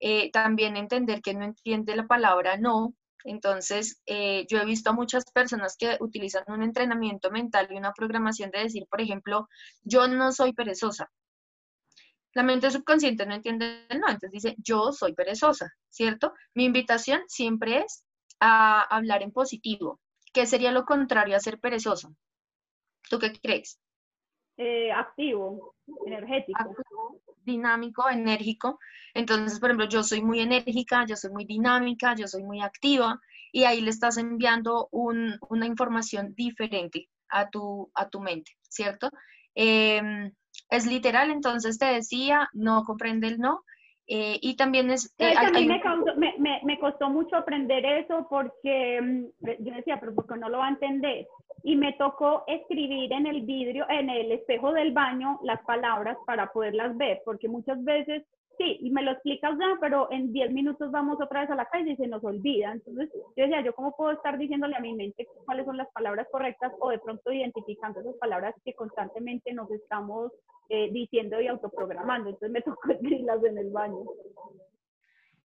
eh, 0.00 0.32
también 0.32 0.76
entender 0.76 1.22
que 1.22 1.32
no 1.32 1.44
entiende 1.44 1.94
la 1.94 2.08
palabra 2.08 2.56
no. 2.56 2.92
Entonces, 3.22 4.02
eh, 4.06 4.46
yo 4.50 4.58
he 4.58 4.64
visto 4.64 4.90
a 4.90 4.94
muchas 4.94 5.24
personas 5.30 5.76
que 5.76 5.96
utilizan 6.00 6.42
un 6.48 6.64
entrenamiento 6.64 7.30
mental 7.30 7.68
y 7.70 7.76
una 7.76 7.92
programación 7.92 8.50
de 8.50 8.64
decir, 8.64 8.88
por 8.90 9.00
ejemplo, 9.00 9.48
yo 9.84 10.08
no 10.08 10.32
soy 10.32 10.54
perezosa. 10.54 11.08
La 12.34 12.42
mente 12.42 12.68
subconsciente 12.72 13.26
no 13.26 13.34
entiende 13.36 13.86
el 13.90 14.00
no, 14.00 14.08
entonces 14.08 14.32
dice, 14.32 14.56
yo 14.58 14.90
soy 14.90 15.14
perezosa, 15.14 15.72
¿cierto? 15.88 16.32
Mi 16.54 16.64
invitación 16.64 17.22
siempre 17.28 17.78
es 17.82 18.04
a 18.40 18.82
hablar 18.82 19.22
en 19.22 19.30
positivo, 19.30 20.00
¿Qué 20.36 20.44
sería 20.44 20.70
lo 20.70 20.84
contrario 20.84 21.34
a 21.34 21.40
ser 21.40 21.58
perezoso? 21.58 22.14
¿Tú 23.08 23.18
qué 23.18 23.32
crees? 23.40 23.80
Eh, 24.58 24.92
activo, 24.92 25.74
energético. 26.04 26.76
dinámico, 27.40 28.06
enérgico. 28.10 28.78
Entonces, 29.14 29.58
por 29.58 29.70
ejemplo, 29.70 29.88
yo 29.88 30.02
soy 30.02 30.20
muy 30.20 30.40
enérgica, 30.40 31.06
yo 31.06 31.16
soy 31.16 31.30
muy 31.30 31.46
dinámica, 31.46 32.14
yo 32.14 32.28
soy 32.28 32.42
muy 32.42 32.60
activa 32.60 33.18
y 33.50 33.64
ahí 33.64 33.80
le 33.80 33.88
estás 33.88 34.18
enviando 34.18 34.90
una 34.92 35.64
información 35.64 36.34
diferente 36.34 37.08
a 37.30 37.48
tu, 37.48 37.90
a 37.94 38.10
tu 38.10 38.20
mente, 38.20 38.58
¿cierto? 38.68 39.08
Em, 39.54 40.30
es 40.68 40.84
literal, 40.84 41.30
entonces 41.30 41.78
te 41.78 41.86
decía, 41.86 42.50
no 42.52 42.84
comprende 42.84 43.28
el 43.28 43.38
no, 43.38 43.64
eh, 44.06 44.38
y 44.42 44.54
también 44.56 44.90
es... 44.90 45.14
Eh, 45.16 45.34
a 45.34 45.50
mí 45.50 45.66
me, 45.66 45.80
me, 46.18 46.35
me, 46.64 46.78
costó 46.78 47.08
mucho 47.10 47.36
aprender 47.36 47.84
eso 47.84 48.26
porque 48.28 49.00
mm, 49.00 49.24
yo 49.60 49.74
decía, 49.74 49.98
pero 50.00 50.14
¿por 50.14 50.26
qué 50.26 50.36
no 50.36 50.48
lo 50.48 50.58
va 50.58 50.66
a 50.66 50.70
entender? 50.70 51.26
Y 51.62 51.76
me 51.76 51.92
tocó 51.94 52.44
escribir 52.46 53.12
en 53.12 53.26
el 53.26 53.42
vidrio, 53.42 53.86
en 53.88 54.10
el 54.10 54.32
espejo 54.32 54.72
del 54.72 54.92
baño, 54.92 55.38
las 55.42 55.62
palabras 55.64 56.16
para 56.26 56.52
poderlas 56.52 56.96
ver, 56.96 57.22
porque 57.24 57.48
muchas 57.48 57.82
veces 57.82 58.24
sí, 58.58 58.78
y 58.80 58.90
me 58.90 59.02
lo 59.02 59.12
explicas 59.12 59.52
ya, 59.58 59.76
pero 59.80 60.10
en 60.10 60.32
10 60.32 60.52
minutos 60.52 60.90
vamos 60.90 61.20
otra 61.20 61.42
vez 61.42 61.50
a 61.50 61.56
la 61.56 61.66
calle 61.66 61.92
y 61.92 61.96
se 61.96 62.06
nos 62.06 62.24
olvida. 62.24 62.72
Entonces, 62.72 63.10
yo 63.12 63.44
decía, 63.44 63.60
¿yo 63.62 63.74
cómo 63.74 63.94
puedo 63.96 64.12
estar 64.12 64.38
diciéndole 64.38 64.76
a 64.76 64.80
mi 64.80 64.94
mente 64.94 65.26
cuáles 65.44 65.66
son 65.66 65.76
las 65.76 65.90
palabras 65.92 66.26
correctas 66.30 66.72
o 66.80 66.90
de 66.90 66.98
pronto 66.98 67.32
identificando 67.32 68.00
esas 68.00 68.16
palabras 68.16 68.54
que 68.64 68.74
constantemente 68.74 69.52
nos 69.52 69.70
estamos 69.70 70.32
eh, 70.68 70.90
diciendo 70.90 71.40
y 71.40 71.48
autoprogramando? 71.48 72.30
Entonces, 72.30 72.50
me 72.50 72.62
tocó 72.62 72.90
escribirlas 72.90 73.44
en 73.44 73.58
el 73.58 73.70
baño. 73.70 74.04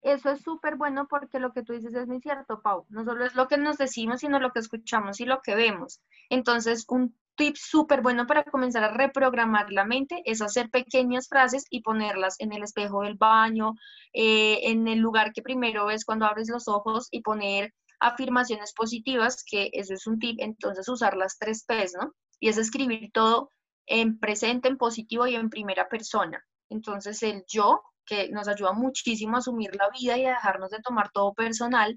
Eso 0.02 0.30
es 0.30 0.40
súper 0.42 0.76
bueno 0.76 1.06
porque 1.08 1.38
lo 1.38 1.52
que 1.52 1.62
tú 1.62 1.74
dices 1.74 1.94
es 1.94 2.06
muy 2.06 2.20
cierto, 2.20 2.62
Pau. 2.62 2.86
No 2.88 3.04
solo 3.04 3.24
es 3.24 3.34
lo 3.34 3.48
que 3.48 3.58
nos 3.58 3.76
decimos, 3.76 4.20
sino 4.20 4.40
lo 4.40 4.50
que 4.50 4.60
escuchamos 4.60 5.20
y 5.20 5.26
lo 5.26 5.40
que 5.42 5.54
vemos. 5.54 6.00
Entonces, 6.30 6.86
un 6.88 7.14
tip 7.36 7.56
súper 7.56 8.00
bueno 8.00 8.26
para 8.26 8.44
comenzar 8.44 8.84
a 8.84 8.92
reprogramar 8.92 9.70
la 9.70 9.84
mente 9.84 10.22
es 10.24 10.40
hacer 10.42 10.70
pequeñas 10.70 11.28
frases 11.28 11.64
y 11.70 11.82
ponerlas 11.82 12.36
en 12.38 12.52
el 12.52 12.62
espejo 12.62 13.02
del 13.02 13.16
baño, 13.16 13.74
eh, 14.12 14.70
en 14.70 14.88
el 14.88 14.98
lugar 14.98 15.32
que 15.32 15.42
primero 15.42 15.86
ves 15.86 16.04
cuando 16.04 16.26
abres 16.26 16.48
los 16.48 16.66
ojos 16.68 17.08
y 17.10 17.22
poner 17.22 17.72
afirmaciones 17.98 18.72
positivas, 18.72 19.44
que 19.44 19.70
eso 19.72 19.92
es 19.94 20.06
un 20.06 20.18
tip. 20.18 20.38
Entonces, 20.40 20.88
usar 20.88 21.16
las 21.16 21.38
tres 21.38 21.64
P's, 21.66 21.94
¿no? 22.00 22.14
Y 22.38 22.48
es 22.48 22.56
escribir 22.56 23.10
todo 23.12 23.52
en 23.86 24.18
presente, 24.18 24.68
en 24.68 24.78
positivo 24.78 25.26
y 25.26 25.34
en 25.34 25.50
primera 25.50 25.88
persona. 25.88 26.42
Entonces, 26.70 27.22
el 27.22 27.44
yo 27.46 27.82
que 28.06 28.28
nos 28.30 28.48
ayuda 28.48 28.72
muchísimo 28.72 29.36
a 29.36 29.38
asumir 29.38 29.74
la 29.76 29.88
vida 29.90 30.16
y 30.18 30.26
a 30.26 30.30
dejarnos 30.30 30.70
de 30.70 30.80
tomar 30.80 31.10
todo 31.12 31.32
personal. 31.34 31.96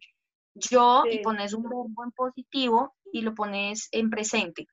Yo, 0.56 1.04
y 1.10 1.20
pones 1.20 1.54
un 1.54 1.64
verbo 1.64 2.04
en 2.04 2.12
positivo 2.12 2.94
y 3.12 3.22
lo 3.22 3.34
pones 3.34 3.90
en 3.92 4.10
presente, 4.10 4.68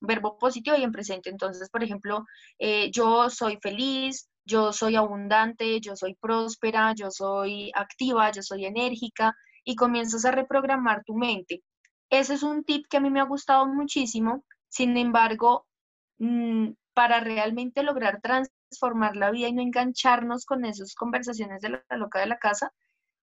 verbo 0.00 0.38
positivo 0.38 0.76
y 0.76 0.82
en 0.82 0.92
presente. 0.92 1.28
Entonces, 1.28 1.68
por 1.68 1.84
ejemplo, 1.84 2.24
eh, 2.58 2.90
yo 2.90 3.28
soy 3.28 3.58
feliz, 3.60 4.30
yo 4.46 4.72
soy 4.72 4.96
abundante, 4.96 5.80
yo 5.80 5.96
soy 5.96 6.14
próspera, 6.14 6.94
yo 6.94 7.10
soy 7.10 7.70
activa, 7.74 8.30
yo 8.30 8.42
soy 8.42 8.64
enérgica 8.64 9.34
y 9.64 9.74
comienzas 9.74 10.24
a 10.24 10.30
reprogramar 10.30 11.02
tu 11.04 11.14
mente. 11.14 11.62
Ese 12.08 12.34
es 12.34 12.42
un 12.42 12.64
tip 12.64 12.86
que 12.88 12.98
a 12.98 13.00
mí 13.00 13.10
me 13.10 13.20
ha 13.20 13.24
gustado 13.24 13.66
muchísimo. 13.66 14.44
Sin 14.68 14.96
embargo, 14.96 15.66
mm, 16.18 16.70
para 16.96 17.20
realmente 17.20 17.82
lograr 17.82 18.22
trans 18.22 18.50
transformar 18.70 19.16
la 19.16 19.30
vida 19.30 19.48
y 19.48 19.52
no 19.52 19.60
engancharnos 19.60 20.46
con 20.46 20.64
esas 20.64 20.94
conversaciones 20.94 21.60
de 21.60 21.68
la 21.68 21.96
loca 21.96 22.20
de 22.20 22.26
la 22.26 22.38
casa. 22.38 22.72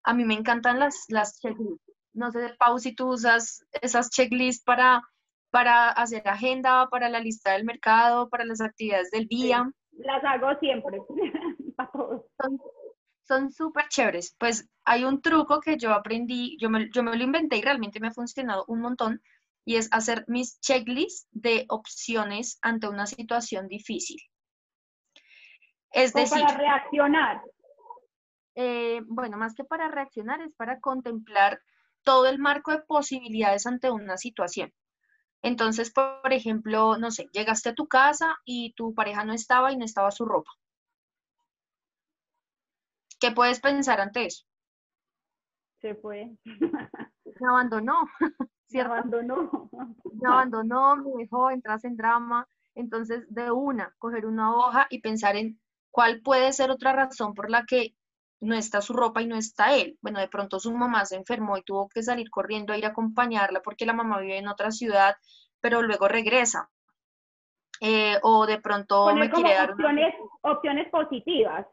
A 0.04 0.14
mí 0.14 0.24
me 0.24 0.34
encantan 0.34 0.78
las, 0.78 1.04
las 1.08 1.40
checklists. 1.40 1.82
No 2.12 2.30
sé, 2.30 2.54
Pau, 2.56 2.78
si 2.78 2.94
tú 2.94 3.08
usas 3.08 3.66
esas 3.82 4.10
checklists 4.10 4.62
para, 4.62 5.02
para 5.50 5.90
hacer 5.90 6.22
agenda, 6.28 6.88
para 6.88 7.08
la 7.08 7.18
lista 7.18 7.52
del 7.52 7.64
mercado, 7.64 8.28
para 8.28 8.44
las 8.44 8.60
actividades 8.60 9.10
del 9.10 9.26
día. 9.26 9.68
las 9.90 10.24
hago 10.24 10.56
siempre, 10.60 11.00
para 11.76 11.90
todos. 11.90 12.22
Son 13.26 13.50
súper 13.50 13.88
chéveres. 13.88 14.36
Pues 14.38 14.68
hay 14.84 15.04
un 15.04 15.20
truco 15.20 15.60
que 15.60 15.76
yo 15.76 15.92
aprendí, 15.92 16.56
yo 16.60 16.70
me, 16.70 16.88
yo 16.90 17.02
me 17.02 17.16
lo 17.16 17.24
inventé 17.24 17.56
y 17.56 17.62
realmente 17.62 17.98
me 17.98 18.08
ha 18.08 18.12
funcionado 18.12 18.64
un 18.68 18.80
montón, 18.80 19.20
y 19.64 19.76
es 19.76 19.88
hacer 19.92 20.24
mis 20.28 20.60
checklists 20.60 21.26
de 21.32 21.64
opciones 21.68 22.58
ante 22.62 22.88
una 22.88 23.06
situación 23.06 23.68
difícil. 23.68 24.18
Es 25.90 26.12
decir, 26.12 26.42
para 26.42 26.56
reaccionar. 26.56 27.42
Eh, 28.56 29.00
bueno, 29.06 29.36
más 29.36 29.54
que 29.54 29.64
para 29.64 29.88
reaccionar, 29.88 30.40
es 30.42 30.54
para 30.54 30.80
contemplar 30.80 31.60
todo 32.02 32.26
el 32.26 32.38
marco 32.38 32.72
de 32.72 32.82
posibilidades 32.82 33.66
ante 33.66 33.90
una 33.90 34.16
situación. 34.16 34.72
Entonces, 35.42 35.92
por 35.92 36.32
ejemplo, 36.32 36.96
no 36.98 37.10
sé, 37.10 37.28
llegaste 37.32 37.70
a 37.70 37.74
tu 37.74 37.86
casa 37.86 38.36
y 38.44 38.72
tu 38.74 38.94
pareja 38.94 39.24
no 39.24 39.32
estaba 39.32 39.72
y 39.72 39.76
no 39.76 39.84
estaba 39.84 40.10
su 40.10 40.24
ropa. 40.24 40.50
¿Qué 43.20 43.30
puedes 43.30 43.60
pensar 43.60 44.00
ante 44.00 44.26
eso? 44.26 44.44
Se 45.80 45.94
fue. 45.94 46.30
Se 46.44 47.44
abandonó. 47.46 48.08
Se 48.68 48.80
abandonó. 48.80 49.70
Se 50.20 50.26
abandonó, 50.26 50.96
me 50.96 51.10
dejó, 51.18 51.50
entras 51.50 51.84
en 51.84 51.96
drama. 51.96 52.46
Entonces, 52.74 53.24
de 53.28 53.50
una, 53.50 53.94
coger 53.98 54.26
una 54.26 54.54
hoja 54.56 54.86
y 54.90 55.00
pensar 55.00 55.36
en 55.36 55.58
¿Cuál 55.94 56.22
puede 56.22 56.52
ser 56.52 56.72
otra 56.72 56.92
razón 56.92 57.34
por 57.34 57.48
la 57.48 57.66
que 57.66 57.94
no 58.40 58.56
está 58.56 58.80
su 58.80 58.94
ropa 58.94 59.22
y 59.22 59.28
no 59.28 59.36
está 59.36 59.76
él? 59.76 59.96
Bueno, 60.02 60.18
de 60.18 60.26
pronto 60.26 60.58
su 60.58 60.72
mamá 60.72 61.04
se 61.04 61.14
enfermó 61.14 61.56
y 61.56 61.62
tuvo 61.62 61.88
que 61.88 62.02
salir 62.02 62.30
corriendo 62.30 62.72
a 62.72 62.76
ir 62.76 62.84
a 62.84 62.88
acompañarla 62.88 63.62
porque 63.62 63.86
la 63.86 63.92
mamá 63.92 64.18
vive 64.18 64.38
en 64.38 64.48
otra 64.48 64.72
ciudad, 64.72 65.14
pero 65.60 65.82
luego 65.82 66.08
regresa. 66.08 66.68
Eh, 67.80 68.18
o 68.24 68.44
de 68.44 68.60
pronto 68.60 69.14
me 69.14 69.30
quiere 69.30 69.54
dar 69.54 69.70
opciones, 69.70 70.14
opciones 70.40 70.90
positivas. 70.90 71.64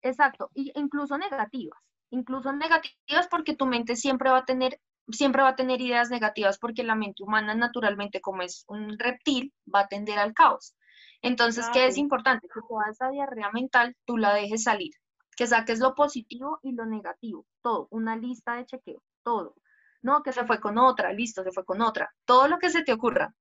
Exacto, 0.00 0.48
y 0.54 0.72
incluso 0.74 1.18
negativas, 1.18 1.78
incluso 2.08 2.50
negativas 2.54 3.28
porque 3.30 3.54
tu 3.54 3.66
mente 3.66 3.94
siempre 3.94 4.30
va 4.30 4.38
a 4.38 4.44
tener 4.46 4.80
siempre 5.10 5.42
va 5.42 5.50
a 5.50 5.56
tener 5.56 5.80
ideas 5.80 6.10
negativas 6.10 6.58
porque 6.58 6.84
la 6.84 6.94
mente 6.94 7.22
humana 7.22 7.54
naturalmente 7.54 8.20
como 8.20 8.42
es 8.42 8.64
un 8.68 8.98
reptil 8.98 9.52
va 9.72 9.80
a 9.80 9.88
tender 9.88 10.18
al 10.18 10.34
caos. 10.34 10.74
Entonces, 11.22 11.66
¿qué 11.72 11.86
es 11.86 11.96
importante? 11.96 12.48
Que 12.48 12.60
toda 12.68 12.90
esa 12.90 13.10
diarrea 13.10 13.50
mental 13.52 13.96
tú 14.04 14.16
la 14.16 14.34
dejes 14.34 14.62
salir, 14.62 14.92
que 15.36 15.46
saques 15.46 15.80
lo 15.80 15.94
positivo 15.94 16.60
y 16.62 16.72
lo 16.72 16.86
negativo, 16.86 17.46
todo, 17.62 17.88
una 17.90 18.16
lista 18.16 18.54
de 18.54 18.66
chequeo, 18.66 19.02
todo. 19.24 19.56
No, 20.00 20.22
que 20.22 20.32
se 20.32 20.46
fue 20.46 20.60
con 20.60 20.78
otra, 20.78 21.12
listo, 21.12 21.42
se 21.42 21.50
fue 21.50 21.64
con 21.64 21.82
otra, 21.82 22.14
todo 22.24 22.46
lo 22.46 22.58
que 22.58 22.70
se 22.70 22.84
te 22.84 22.92
ocurra. 22.92 23.34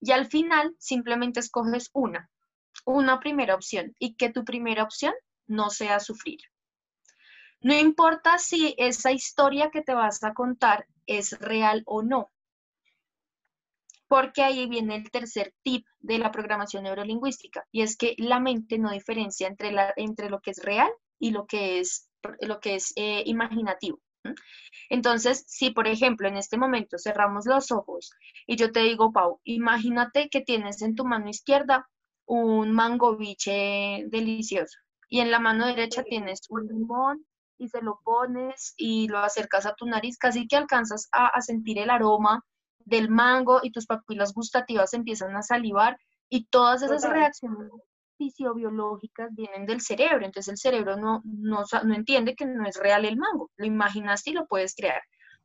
Y 0.00 0.12
al 0.12 0.26
final 0.26 0.74
simplemente 0.78 1.40
escoges 1.40 1.88
una, 1.94 2.28
una 2.84 3.18
primera 3.18 3.54
opción 3.54 3.94
y 3.98 4.14
que 4.16 4.30
tu 4.30 4.44
primera 4.44 4.82
opción 4.82 5.14
no 5.46 5.70
sea 5.70 6.00
sufrir. 6.00 6.40
No 7.62 7.74
importa 7.74 8.38
si 8.38 8.74
esa 8.76 9.12
historia 9.12 9.70
que 9.70 9.82
te 9.82 9.94
vas 9.94 10.22
a 10.24 10.34
contar 10.34 10.86
es 11.06 11.38
real 11.40 11.82
o 11.86 12.02
no, 12.02 12.30
porque 14.08 14.42
ahí 14.42 14.66
viene 14.68 14.96
el 14.96 15.10
tercer 15.10 15.54
tip 15.62 15.86
de 16.00 16.18
la 16.18 16.30
programación 16.30 16.84
neurolingüística, 16.84 17.64
y 17.70 17.82
es 17.82 17.96
que 17.96 18.14
la 18.18 18.40
mente 18.40 18.78
no 18.78 18.90
diferencia 18.90 19.48
entre, 19.48 19.72
la, 19.72 19.92
entre 19.96 20.28
lo 20.28 20.40
que 20.40 20.50
es 20.50 20.62
real 20.62 20.90
y 21.18 21.30
lo 21.30 21.46
que 21.46 21.80
es, 21.80 22.10
lo 22.40 22.60
que 22.60 22.74
es 22.74 22.92
eh, 22.96 23.22
imaginativo. 23.26 24.00
Entonces, 24.88 25.44
si 25.48 25.70
por 25.70 25.88
ejemplo 25.88 26.28
en 26.28 26.36
este 26.36 26.56
momento 26.56 26.98
cerramos 26.98 27.46
los 27.46 27.72
ojos 27.72 28.10
y 28.46 28.56
yo 28.56 28.70
te 28.70 28.80
digo, 28.80 29.12
Pau, 29.12 29.40
imagínate 29.44 30.28
que 30.28 30.42
tienes 30.42 30.82
en 30.82 30.94
tu 30.94 31.04
mano 31.04 31.28
izquierda 31.28 31.88
un 32.26 32.72
mango 32.72 33.16
biche 33.16 34.04
delicioso 34.08 34.78
y 35.08 35.20
en 35.20 35.30
la 35.30 35.40
mano 35.40 35.66
derecha 35.66 36.02
tienes 36.02 36.42
un 36.50 36.66
limón 36.66 37.26
y 37.58 37.68
se 37.68 37.82
lo 37.82 38.00
pones 38.04 38.74
y 38.76 39.08
lo 39.08 39.18
acercas 39.18 39.66
a 39.66 39.74
tu 39.74 39.86
nariz, 39.86 40.18
casi 40.18 40.46
que 40.46 40.56
alcanzas 40.56 41.08
a, 41.12 41.28
a 41.28 41.40
sentir 41.40 41.78
el 41.78 41.90
aroma 41.90 42.44
del 42.78 43.08
mango 43.08 43.60
y 43.62 43.70
tus 43.70 43.86
papilas 43.86 44.32
gustativas 44.32 44.92
empiezan 44.94 45.36
a 45.36 45.42
salivar 45.42 45.96
y 46.28 46.46
todas 46.46 46.82
esas 46.82 47.08
reacciones 47.08 47.70
fisiobiológicas 48.16 49.34
vienen 49.34 49.66
del 49.66 49.80
cerebro, 49.80 50.24
entonces 50.24 50.52
el 50.52 50.58
cerebro 50.58 50.96
no, 50.96 51.22
no, 51.24 51.64
no 51.84 51.94
entiende 51.94 52.34
que 52.34 52.46
no 52.46 52.66
es 52.66 52.76
real 52.76 53.04
el 53.04 53.16
mango, 53.16 53.50
lo 53.56 53.66
imaginaste 53.66 54.30
y 54.30 54.34
lo 54.34 54.46
puedes 54.46 54.74
crear. 54.74 55.02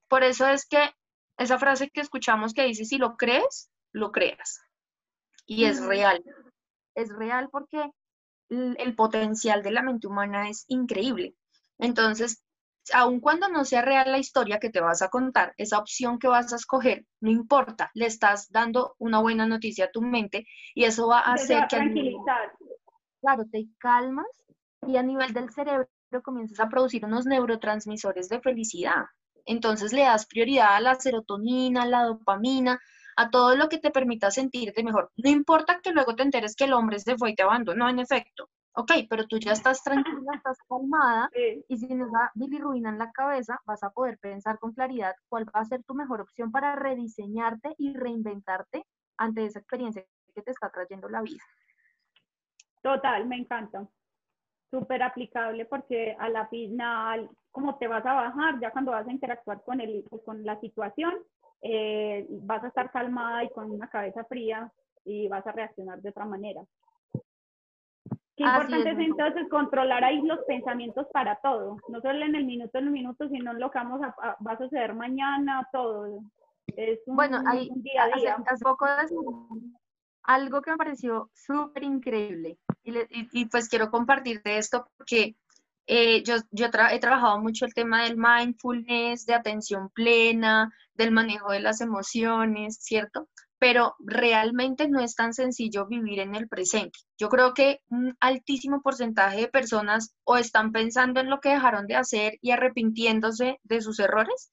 Por 0.07 0.23
eso 0.23 0.47
es 0.47 0.65
que 0.65 0.91
esa 1.37 1.59
frase 1.59 1.89
que 1.89 2.01
escuchamos 2.01 2.53
que 2.53 2.65
dice, 2.65 2.85
si 2.85 2.97
lo 2.97 3.17
crees, 3.17 3.69
lo 3.91 4.11
creas. 4.11 4.61
Y 5.45 5.65
es 5.65 5.83
real. 5.83 6.23
Es 6.95 7.09
real 7.09 7.49
porque 7.51 7.91
el 8.49 8.95
potencial 8.95 9.63
de 9.63 9.71
la 9.71 9.81
mente 9.81 10.07
humana 10.07 10.49
es 10.49 10.65
increíble. 10.67 11.35
Entonces, 11.79 12.43
aun 12.93 13.19
cuando 13.19 13.47
no 13.49 13.65
sea 13.65 13.81
real 13.81 14.11
la 14.11 14.17
historia 14.17 14.59
que 14.59 14.69
te 14.69 14.81
vas 14.81 15.01
a 15.01 15.09
contar, 15.09 15.53
esa 15.57 15.79
opción 15.79 16.19
que 16.19 16.27
vas 16.27 16.51
a 16.53 16.55
escoger, 16.55 17.05
no 17.21 17.29
importa, 17.29 17.91
le 17.93 18.05
estás 18.05 18.49
dando 18.49 18.95
una 18.97 19.19
buena 19.19 19.45
noticia 19.45 19.85
a 19.85 19.91
tu 19.91 20.01
mente 20.01 20.45
y 20.73 20.85
eso 20.85 21.07
va 21.07 21.19
a 21.19 21.33
hacer 21.33 21.67
que... 21.67 21.77
Tranquilizar. 21.77 22.51
claro, 23.21 23.43
te 23.51 23.67
calmas 23.79 24.27
y 24.87 24.97
a 24.97 25.03
nivel 25.03 25.33
del 25.33 25.49
cerebro 25.49 25.87
comienzas 26.23 26.59
a 26.59 26.69
producir 26.69 27.05
unos 27.05 27.25
neurotransmisores 27.25 28.29
de 28.29 28.39
felicidad. 28.39 29.05
Entonces 29.45 29.93
le 29.93 30.01
das 30.01 30.25
prioridad 30.25 30.75
a 30.75 30.79
la 30.79 30.95
serotonina, 30.95 31.83
a 31.83 31.87
la 31.87 32.03
dopamina, 32.03 32.79
a 33.15 33.29
todo 33.29 33.55
lo 33.55 33.67
que 33.69 33.79
te 33.79 33.91
permita 33.91 34.29
sentirte 34.29 34.83
mejor. 34.83 35.11
No 35.17 35.29
importa 35.29 35.79
que 35.81 35.91
luego 35.91 36.15
te 36.15 36.23
enteres 36.23 36.55
que 36.55 36.65
el 36.65 36.73
hombre 36.73 36.99
se 36.99 37.17
fue 37.17 37.31
y 37.31 37.35
te 37.35 37.43
abandonó, 37.43 37.89
en 37.89 37.99
efecto, 37.99 38.49
Ok, 38.79 38.91
pero 39.09 39.25
tú 39.25 39.39
ya 39.39 39.53
estás 39.53 39.83
tranquila, 39.83 40.35
estás 40.35 40.59
calmada 40.69 41.31
y 41.67 41.77
sin 41.77 41.99
esa 41.99 42.31
bilirruina 42.35 42.89
en 42.89 42.99
la 42.99 43.11
cabeza 43.11 43.59
vas 43.65 43.81
a 43.81 43.89
poder 43.89 44.19
pensar 44.19 44.59
con 44.59 44.71
claridad 44.71 45.15
cuál 45.29 45.45
va 45.47 45.61
a 45.61 45.65
ser 45.65 45.83
tu 45.83 45.95
mejor 45.95 46.21
opción 46.21 46.51
para 46.51 46.75
rediseñarte 46.75 47.73
y 47.79 47.95
reinventarte 47.95 48.85
ante 49.17 49.45
esa 49.45 49.57
experiencia 49.57 50.05
que 50.35 50.43
te 50.43 50.51
está 50.51 50.69
trayendo 50.69 51.09
la 51.09 51.23
vida. 51.23 51.41
Total, 52.83 53.25
me 53.25 53.37
encanta. 53.37 53.87
Súper 54.69 55.01
aplicable 55.01 55.65
porque 55.65 56.15
a 56.19 56.29
la 56.29 56.47
final, 56.47 57.31
como 57.49 57.79
te 57.79 57.87
vas 57.87 58.05
a 58.05 58.13
bajar, 58.13 58.59
ya 58.59 58.69
cuando 58.69 58.91
vas 58.91 59.07
a 59.07 59.11
interactuar 59.11 59.63
con, 59.63 59.81
el, 59.81 60.05
con 60.23 60.45
la 60.45 60.59
situación, 60.59 61.15
eh, 61.63 62.27
vas 62.29 62.63
a 62.63 62.67
estar 62.67 62.91
calmada 62.91 63.43
y 63.43 63.49
con 63.49 63.71
una 63.71 63.89
cabeza 63.89 64.23
fría 64.25 64.71
y 65.03 65.27
vas 65.29 65.47
a 65.47 65.51
reaccionar 65.51 65.99
de 65.99 66.09
otra 66.09 66.25
manera. 66.25 66.61
Qué 68.37 68.43
importante 68.43 68.91
es, 68.91 68.99
entonces 68.99 69.49
controlar 69.49 70.03
ahí 70.03 70.21
los 70.21 70.39
pensamientos 70.45 71.07
para 71.11 71.35
todo, 71.41 71.77
no 71.89 72.01
solo 72.01 72.23
en 72.23 72.35
el 72.35 72.45
minuto 72.45 72.77
en 72.77 72.85
el 72.85 72.91
minuto, 72.91 73.27
sino 73.27 73.51
en 73.51 73.59
lo 73.59 73.71
que 73.71 73.79
vamos 73.79 73.99
a, 74.01 74.37
va 74.45 74.51
a 74.51 74.57
suceder 74.57 74.93
mañana, 74.93 75.67
todo. 75.73 76.21
Es 76.67 76.99
un, 77.07 77.15
bueno, 77.15 77.41
hay, 77.47 77.69
día 77.75 78.03
a 78.03 78.17
día. 78.17 78.37
Hace, 78.45 78.63
poco 78.63 78.85
algo 80.23 80.61
que 80.61 80.71
me 80.71 80.77
pareció 80.77 81.29
súper 81.33 81.83
increíble 81.83 82.57
y, 82.83 82.93
y, 83.09 83.45
pues 83.45 83.67
quiero 83.69 83.89
compartirte 83.89 84.57
esto 84.57 84.87
porque 84.97 85.35
Eh, 85.89 86.21
yo 86.23 86.35
yo 86.51 86.65
he 86.65 86.99
trabajado 86.99 87.39
mucho 87.39 87.65
el 87.65 87.73
tema 87.73 88.03
del 88.03 88.17
mindfulness, 88.17 89.25
de 89.25 89.33
atención 89.33 89.89
plena, 89.91 90.69
del 90.93 91.11
manejo 91.11 91.51
de 91.53 91.61
las 91.61 91.79
emociones, 91.79 92.77
¿cierto? 92.81 93.29
Pero 93.59 93.95
realmente 93.99 94.87
no 94.87 94.99
es 94.99 95.15
tan 95.15 95.33
sencillo 95.33 95.87
vivir 95.87 96.19
en 96.19 96.35
el 96.35 96.47
presente. 96.47 96.99
Yo 97.17 97.29
creo 97.29 97.53
que 97.53 97.81
un 97.89 98.15
altísimo 98.19 98.81
porcentaje 98.81 99.41
de 99.41 99.47
personas 99.47 100.15
o 100.23 100.37
están 100.37 100.71
pensando 100.71 101.19
en 101.19 101.29
lo 101.29 101.39
que 101.39 101.49
dejaron 101.49 101.87
de 101.87 101.95
hacer 101.95 102.37
y 102.41 102.51
arrepintiéndose 102.51 103.59
de 103.63 103.81
sus 103.81 103.99
errores, 103.99 104.51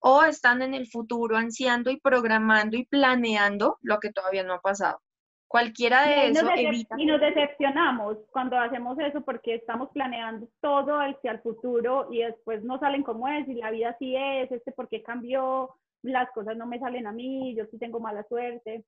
o 0.00 0.22
están 0.22 0.62
en 0.62 0.74
el 0.74 0.86
futuro 0.86 1.36
ansiando 1.36 1.90
y 1.90 1.98
programando 1.98 2.76
y 2.76 2.86
planeando 2.86 3.78
lo 3.82 3.98
que 3.98 4.12
todavía 4.12 4.44
no 4.44 4.54
ha 4.54 4.60
pasado. 4.60 5.00
Cualquiera 5.48 6.06
de 6.06 6.28
y 6.28 6.30
eso 6.32 6.50
evita... 6.50 6.94
Y 6.98 7.06
nos 7.06 7.20
decepcionamos 7.20 8.18
cuando 8.30 8.58
hacemos 8.58 8.98
eso 8.98 9.22
porque 9.22 9.54
estamos 9.54 9.88
planeando 9.90 10.46
todo 10.60 11.00
hacia 11.00 11.32
el 11.32 11.40
futuro 11.40 12.08
y 12.12 12.18
después 12.18 12.62
no 12.64 12.78
salen 12.78 13.02
como 13.02 13.26
es 13.28 13.48
y 13.48 13.54
la 13.54 13.70
vida 13.70 13.96
sí 13.98 14.14
es, 14.14 14.52
este 14.52 14.72
porque 14.72 15.02
cambió, 15.02 15.70
las 16.02 16.30
cosas 16.32 16.56
no 16.56 16.66
me 16.66 16.78
salen 16.78 17.06
a 17.06 17.12
mí, 17.12 17.54
yo 17.56 17.64
sí 17.66 17.78
tengo 17.78 18.00
mala 18.00 18.22
suerte. 18.24 18.84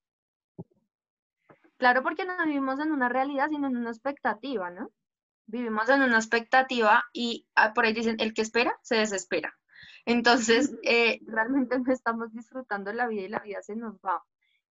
Claro, 1.77 2.03
porque 2.03 2.25
no 2.25 2.37
vivimos 2.45 2.79
en 2.81 2.93
una 2.93 3.09
realidad, 3.09 3.49
sino 3.49 3.67
en 3.67 3.77
una 3.77 3.91
expectativa, 3.91 4.71
¿no? 4.71 4.91
Vivimos 5.47 5.89
en 5.89 6.03
una 6.03 6.17
expectativa 6.17 7.03
y 7.13 7.47
ah, 7.55 7.73
por 7.75 7.85
ahí 7.85 7.93
dicen, 7.93 8.17
el 8.21 8.35
que 8.35 8.43
espera, 8.43 8.79
se 8.83 8.97
desespera. 8.97 9.57
Entonces, 10.05 10.75
eh, 10.85 11.21
realmente 11.27 11.79
no 11.79 11.93
estamos 11.93 12.33
disfrutando 12.33 12.93
la 12.93 13.09
vida 13.09 13.23
y 13.23 13.29
la 13.29 13.39
vida 13.41 13.63
se 13.63 13.77
nos 13.77 13.97
va. 13.97 14.23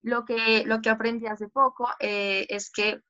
Lo 0.01 0.23
que, 0.23 0.63
lo 0.65 0.81
que 0.81 0.89
aprendí 0.89 1.27
hace 1.27 1.49
poco 1.49 1.89
eh, 1.99 2.45
es 2.49 2.71
que 2.71 3.01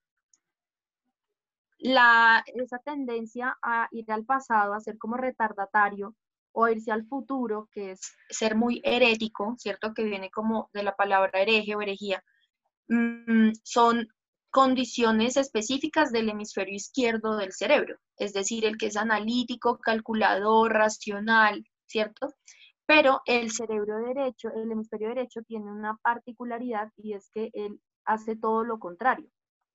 la, 1.77 2.43
esa 2.55 2.79
tendencia 2.79 3.57
a 3.61 3.87
ir 3.91 4.11
al 4.11 4.25
pasado, 4.25 4.73
a 4.73 4.79
ser 4.79 4.97
como 4.97 5.17
retardatario 5.17 6.15
o 6.59 6.67
irse 6.67 6.91
al 6.91 7.05
futuro, 7.05 7.69
que 7.71 7.91
es 7.91 8.01
ser 8.29 8.55
muy 8.55 8.81
herético, 8.83 9.55
¿cierto? 9.57 9.93
Que 9.93 10.03
viene 10.03 10.29
como 10.29 10.69
de 10.73 10.83
la 10.83 10.95
palabra 10.95 11.39
hereje 11.39 11.75
o 11.75 11.81
herejía, 11.81 12.21
mm, 12.89 13.51
son 13.63 14.07
condiciones 14.51 15.37
específicas 15.37 16.11
del 16.11 16.29
hemisferio 16.29 16.75
izquierdo 16.75 17.37
del 17.37 17.53
cerebro, 17.53 17.97
es 18.17 18.33
decir, 18.33 18.65
el 18.65 18.77
que 18.77 18.87
es 18.87 18.97
analítico, 18.97 19.77
calculador, 19.77 20.73
racional, 20.73 21.63
¿cierto? 21.85 22.33
Pero 22.85 23.21
el 23.25 23.51
cerebro 23.51 23.99
derecho, 23.99 24.49
el 24.53 24.71
hemisferio 24.71 25.09
derecho 25.09 25.41
tiene 25.43 25.71
una 25.71 25.97
particularidad 26.01 26.91
y 26.97 27.13
es 27.13 27.29
que 27.29 27.51
él 27.53 27.79
hace 28.03 28.35
todo 28.35 28.63
lo 28.63 28.79
contrario. 28.79 29.29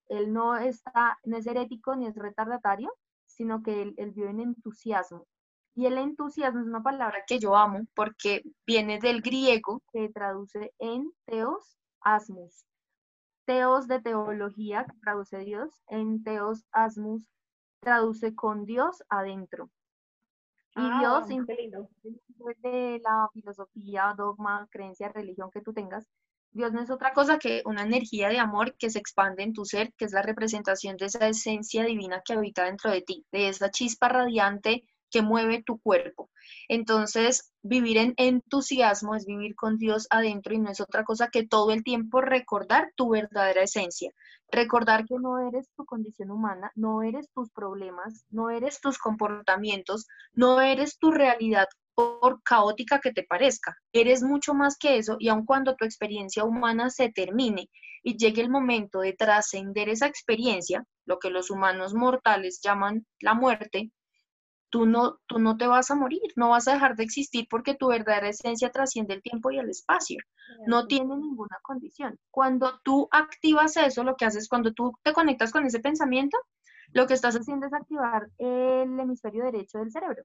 Él 0.08 0.32
no, 0.32 0.56
está, 0.58 1.18
no 1.24 1.38
es 1.38 1.46
herético 1.46 1.96
ni 1.96 2.08
es 2.08 2.16
retardatario, 2.16 2.92
sino 3.26 3.62
que 3.62 3.82
él, 3.82 3.94
él 3.96 4.10
vive 4.10 4.30
en 4.30 4.40
entusiasmo. 4.40 5.26
Y 5.74 5.86
el 5.86 5.98
entusiasmo 5.98 6.60
es 6.60 6.66
una 6.66 6.82
palabra 6.82 7.24
que 7.26 7.38
yo 7.38 7.56
amo 7.56 7.80
porque 7.94 8.42
viene 8.66 9.00
del 9.00 9.22
griego 9.22 9.82
que 9.92 10.08
traduce 10.08 10.72
en 10.78 11.12
teos 11.26 11.76
asmus. 12.00 12.64
Teos 13.44 13.88
de 13.88 14.00
teología, 14.00 14.84
que 14.84 14.96
traduce 15.00 15.38
Dios, 15.38 15.82
en 15.88 16.22
teos 16.22 16.64
asmus 16.70 17.26
traduce 17.80 18.34
con 18.34 18.64
Dios 18.64 19.02
adentro. 19.08 19.70
Y 20.76 20.80
ah, 20.80 20.98
Dios, 21.00 21.28
de 22.62 23.00
la 23.04 23.28
filosofía, 23.32 24.14
dogma, 24.16 24.66
creencia, 24.70 25.08
religión 25.08 25.50
que 25.52 25.60
tú 25.60 25.72
tengas, 25.72 26.08
Dios 26.50 26.72
no 26.72 26.80
es 26.80 26.90
otra 26.90 27.12
cosa 27.12 27.38
que 27.38 27.62
una 27.64 27.82
energía 27.82 28.28
de 28.28 28.38
amor 28.38 28.76
que 28.76 28.88
se 28.88 29.00
expande 29.00 29.42
en 29.42 29.52
tu 29.52 29.64
ser, 29.64 29.92
que 29.94 30.04
es 30.04 30.12
la 30.12 30.22
representación 30.22 30.96
de 30.96 31.06
esa 31.06 31.26
esencia 31.26 31.84
divina 31.84 32.22
que 32.24 32.34
habita 32.34 32.64
dentro 32.64 32.92
de 32.92 33.02
ti, 33.02 33.26
de 33.32 33.48
esa 33.48 33.70
chispa 33.70 34.08
radiante 34.08 34.84
que 35.14 35.22
mueve 35.22 35.62
tu 35.64 35.78
cuerpo. 35.78 36.28
Entonces, 36.68 37.52
vivir 37.62 37.98
en 37.98 38.14
entusiasmo 38.16 39.14
es 39.14 39.26
vivir 39.26 39.54
con 39.54 39.78
Dios 39.78 40.08
adentro 40.10 40.54
y 40.54 40.58
no 40.58 40.72
es 40.72 40.80
otra 40.80 41.04
cosa 41.04 41.28
que 41.28 41.46
todo 41.46 41.70
el 41.70 41.84
tiempo 41.84 42.20
recordar 42.20 42.90
tu 42.96 43.10
verdadera 43.10 43.62
esencia. 43.62 44.10
Recordar 44.50 45.04
que 45.06 45.14
no 45.20 45.38
eres 45.38 45.70
tu 45.76 45.84
condición 45.84 46.32
humana, 46.32 46.72
no 46.74 47.04
eres 47.04 47.30
tus 47.32 47.48
problemas, 47.52 48.24
no 48.28 48.50
eres 48.50 48.80
tus 48.80 48.98
comportamientos, 48.98 50.08
no 50.32 50.60
eres 50.60 50.98
tu 50.98 51.12
realidad 51.12 51.68
por 51.94 52.42
caótica 52.42 52.98
que 52.98 53.12
te 53.12 53.22
parezca. 53.22 53.76
Eres 53.92 54.24
mucho 54.24 54.52
más 54.52 54.76
que 54.76 54.98
eso 54.98 55.14
y 55.20 55.28
aun 55.28 55.46
cuando 55.46 55.76
tu 55.76 55.84
experiencia 55.84 56.42
humana 56.42 56.90
se 56.90 57.12
termine 57.12 57.70
y 58.02 58.16
llegue 58.16 58.42
el 58.42 58.50
momento 58.50 58.98
de 58.98 59.12
trascender 59.12 59.88
esa 59.88 60.08
experiencia, 60.08 60.84
lo 61.06 61.20
que 61.20 61.30
los 61.30 61.52
humanos 61.52 61.94
mortales 61.94 62.60
llaman 62.60 63.06
la 63.20 63.34
muerte, 63.34 63.92
tú 64.74 64.86
no, 64.86 65.20
tú 65.28 65.38
no 65.38 65.56
te 65.56 65.68
vas 65.68 65.92
a 65.92 65.94
morir, 65.94 66.20
no 66.34 66.48
vas 66.48 66.66
a 66.66 66.72
dejar 66.72 66.96
de 66.96 67.04
existir 67.04 67.46
porque 67.48 67.76
tu 67.76 67.86
verdadera 67.86 68.28
esencia 68.28 68.72
trasciende 68.72 69.14
el 69.14 69.22
tiempo 69.22 69.52
y 69.52 69.58
el 69.58 69.70
espacio. 69.70 70.18
No 70.66 70.88
tiene 70.88 71.16
ninguna 71.16 71.58
condición. 71.62 72.18
Cuando 72.32 72.80
tú 72.82 73.06
activas 73.12 73.76
eso, 73.76 74.02
lo 74.02 74.16
que 74.16 74.24
haces 74.24 74.48
cuando 74.48 74.72
tú 74.72 74.92
te 75.04 75.12
conectas 75.12 75.52
con 75.52 75.64
ese 75.64 75.78
pensamiento, 75.78 76.36
lo 76.92 77.06
que 77.06 77.14
estás 77.14 77.36
haciendo 77.36 77.68
es 77.68 77.72
activar 77.72 78.28
el 78.38 78.98
hemisferio 78.98 79.44
derecho 79.44 79.78
del 79.78 79.92
cerebro. 79.92 80.24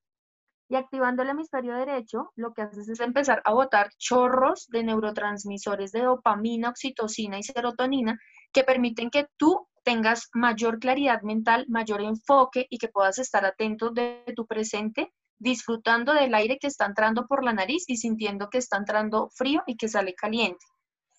Y 0.68 0.78
activando 0.78 1.22
el 1.22 1.30
hemisferio 1.30 1.76
derecho, 1.76 2.32
lo 2.36 2.52
que 2.56 2.64
haces 2.64 2.90
es 2.90 3.00
empezar 3.02 3.44
a 3.46 3.54
botar 3.54 3.92
chorros 4.00 4.66
de 4.70 4.84
neurotransmisores 4.84 5.92
de 5.92 6.02
dopamina, 6.02 6.70
oxitocina 6.70 7.38
y 7.38 7.44
serotonina 7.44 8.18
que 8.52 8.64
permiten 8.64 9.10
que 9.10 9.28
tú 9.38 9.68
tengas 9.84 10.30
mayor 10.34 10.80
claridad 10.80 11.22
mental, 11.22 11.66
mayor 11.68 12.02
enfoque 12.02 12.68
y 12.70 12.78
que 12.78 12.90
puedas 12.90 13.18
estar 13.18 13.46
atento 13.46 13.90
de 13.90 14.24
tu 14.36 14.46
presente, 14.46 15.12
disfrutando 15.40 16.14
del 16.14 16.34
aire 16.36 16.60
que 16.60 16.68
está 16.68 16.86
entrando 16.86 17.26
por 17.28 17.44
la 17.44 17.54
nariz 17.54 17.86
y 17.88 17.98
sintiendo 17.98 18.50
que 18.50 18.58
está 18.58 18.78
entrando 18.78 19.30
frío 19.30 19.64
y 19.66 19.78
que 19.78 19.88
sale 19.88 20.14
caliente, 20.14 20.66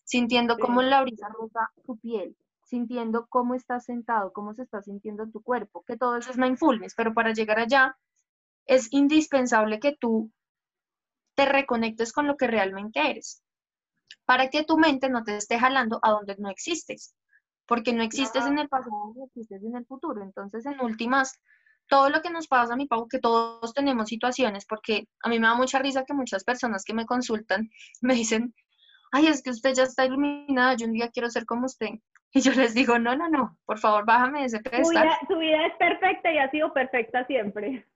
sintiendo 0.05 0.59
cómo 0.59 0.83
la 0.83 1.03
brisa 1.03 1.29
roza 1.29 1.71
tu 1.85 1.99
piel, 1.99 2.37
sintiendo 2.65 3.27
cómo 3.29 3.55
estás 3.55 3.87
sentado, 3.87 4.33
cómo 4.33 4.55
se 4.55 4.63
está 4.63 4.83
sintiendo 4.83 5.29
tu 5.29 5.43
cuerpo, 5.43 5.83
que 5.87 5.97
todo 5.97 6.17
eso 6.17 6.31
es 6.31 6.39
mindfulness, 6.39 6.95
pero 6.95 7.15
para 7.15 7.33
llegar 7.33 7.59
allá 7.59 7.97
es 8.67 8.93
indispensable 8.93 9.81
que 9.81 9.97
tú 9.99 10.31
te 11.35 11.47
reconectes 11.47 12.13
con 12.13 12.27
lo 12.27 12.37
que 12.37 12.47
realmente 12.47 13.11
eres, 13.11 13.43
para 14.27 14.51
que 14.51 14.65
tu 14.65 14.77
mente 14.77 15.09
no 15.09 15.25
te 15.25 15.37
esté 15.37 15.59
jalando 15.59 15.99
a 16.03 16.11
donde 16.11 16.37
no 16.39 16.51
existes 16.51 17.15
porque 17.71 17.93
no 17.93 18.03
existes 18.03 18.45
en 18.47 18.59
el 18.59 18.69
pasado, 18.69 19.13
no 19.15 19.27
existes 19.27 19.63
en 19.63 19.77
el 19.77 19.87
futuro. 19.87 20.25
Entonces, 20.25 20.67
en 20.67 20.81
últimas, 20.81 21.41
todo 21.87 22.11
lo 22.11 22.21
que 22.21 22.29
nos 22.29 22.49
pasa, 22.49 22.75
mi 22.75 22.87
Pau, 22.87 23.07
que 23.07 23.21
todos 23.21 23.73
tenemos 23.75 24.09
situaciones, 24.09 24.67
porque 24.67 25.07
a 25.23 25.29
mí 25.29 25.39
me 25.39 25.47
da 25.47 25.55
mucha 25.55 25.79
risa 25.79 26.05
que 26.05 26.13
muchas 26.13 26.43
personas 26.43 26.83
que 26.85 26.95
me 26.95 27.07
consultan 27.07 27.71
me 28.03 28.15
dicen, 28.15 28.53
ay, 29.13 29.29
es 29.29 29.41
que 29.41 29.51
usted 29.51 29.73
ya 29.75 29.85
está 29.85 30.05
iluminada, 30.05 30.75
yo 30.75 30.87
un 30.87 30.95
día 30.95 31.11
quiero 31.11 31.31
ser 31.31 31.47
como 31.47 31.67
usted. 31.67 31.91
Y 32.33 32.41
yo 32.41 32.53
les 32.53 32.75
digo, 32.75 32.99
no, 32.99 33.17
no, 33.17 33.29
no, 33.29 33.57
por 33.65 33.79
favor, 33.79 34.05
bájame 34.05 34.41
de 34.41 34.47
ese 34.47 34.61
pedestal. 34.61 35.09
Tu 35.29 35.39
vida, 35.39 35.67
es 35.67 35.77
perfecta 35.79 36.33
y 36.33 36.39
ha 36.39 36.51
sido 36.51 36.73
perfecta 36.73 37.25
siempre. 37.27 37.87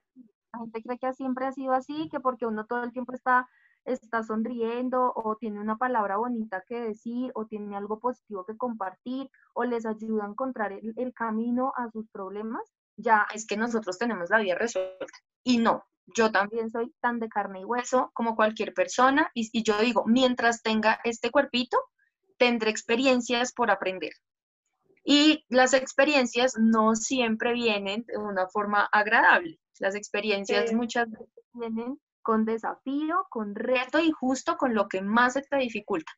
La 0.53 0.59
gente 0.61 0.83
cree 0.83 0.99
que 0.99 1.13
siempre 1.15 1.47
ha 1.47 1.53
sido 1.53 1.73
así, 1.73 2.09
que 2.11 2.21
porque 2.21 2.47
uno 2.47 2.65
todo 2.67 2.83
el 2.85 2.93
tiempo 2.93 3.13
está 3.13 3.49
está 3.85 4.23
sonriendo 4.23 5.13
o 5.15 5.37
tiene 5.37 5.61
una 5.61 5.77
palabra 5.77 6.17
bonita 6.17 6.63
que 6.67 6.81
decir 6.81 7.31
o 7.35 7.47
tiene 7.47 7.77
algo 7.77 7.99
positivo 7.99 8.45
que 8.45 8.57
compartir 8.57 9.31
o 9.53 9.65
les 9.65 9.87
ayuda 9.87 10.25
a 10.25 10.29
encontrar 10.29 10.73
el, 10.73 11.15
camino 11.15 11.73
a 11.77 11.91
sus 11.91 12.09
problemas, 12.09 12.63
ya 12.97 13.27
es 13.35 13.47
que 13.47 13.57
nosotros 13.57 13.99
tenemos 13.99 14.31
la 14.31 14.39
vida 14.39 14.55
resuelta. 14.55 15.07
Y 15.43 15.59
no, 15.59 15.85
yo 16.07 16.33
también 16.33 16.71
soy 16.71 16.95
tan 17.01 17.21
de 17.21 17.29
carne 17.29 17.61
y 17.61 17.65
hueso 17.65 18.11
como 18.15 18.37
cualquier 18.37 18.73
persona 18.75 19.31
y, 19.35 19.49
y 19.53 19.63
yo 19.63 19.79
digo, 19.79 20.05
mientras 20.07 20.63
tenga 20.63 20.99
este 21.05 21.31
cuerpito, 21.31 21.79
tendré 22.39 22.71
experiencias 22.71 23.53
por 23.53 23.71
aprender. 23.71 24.13
Y 25.05 25.45
las 25.49 25.75
experiencias 25.75 26.55
no 26.59 26.97
siempre 26.97 27.53
vienen 27.53 28.05
de 28.07 28.17
una 28.17 28.49
forma 28.49 28.89
agradable. 28.91 29.61
Las 29.79 29.95
experiencias 29.95 30.73
muchas 30.73 31.11
veces 31.11 31.29
vienen 31.53 31.99
con 32.25 32.45
desafío, 32.45 33.27
con 33.31 33.55
reto 33.55 34.01
y 34.01 34.11
justo 34.11 34.57
con 34.57 34.75
lo 34.75 34.89
que 34.89 35.03
más 35.03 35.35
se 35.35 35.43
te 35.43 35.59
dificulta. 35.59 36.11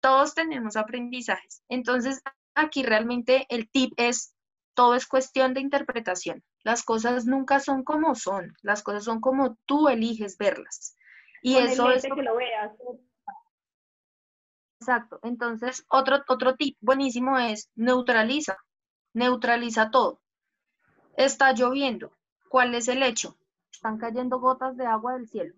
Todos 0.00 0.34
tenemos 0.34 0.76
aprendizajes. 0.76 1.62
Entonces, 1.68 2.22
aquí 2.54 2.82
realmente 2.82 3.44
el 3.50 3.68
tip 3.68 3.92
es, 3.98 4.34
todo 4.74 4.94
es 4.94 5.06
cuestión 5.06 5.52
de 5.52 5.60
interpretación. 5.60 6.42
Las 6.62 6.84
cosas 6.84 7.26
nunca 7.26 7.60
son 7.60 7.82
como 7.82 8.14
son, 8.14 8.54
las 8.62 8.82
cosas 8.82 9.04
son 9.04 9.20
como 9.20 9.58
tú 9.66 9.88
eliges 9.88 10.38
verlas. 10.38 10.96
Y 11.42 11.56
eso 11.56 11.90
es... 11.90 12.02
que 12.02 12.22
lo 12.22 12.36
veas. 12.36 12.70
Exacto. 14.80 15.18
Entonces, 15.22 15.84
otro, 15.88 16.22
otro 16.28 16.54
tip 16.56 16.76
buenísimo 16.80 17.38
es 17.38 17.70
neutraliza. 17.74 18.56
Neutraliza 19.12 19.90
todo. 19.90 20.20
Está 21.16 21.52
lloviendo. 21.52 22.12
¿Cuál 22.48 22.74
es 22.74 22.88
el 22.88 23.02
hecho? 23.02 23.36
Están 23.82 23.98
cayendo 23.98 24.38
gotas 24.38 24.76
de 24.76 24.86
agua 24.86 25.14
del 25.14 25.28
cielo. 25.28 25.56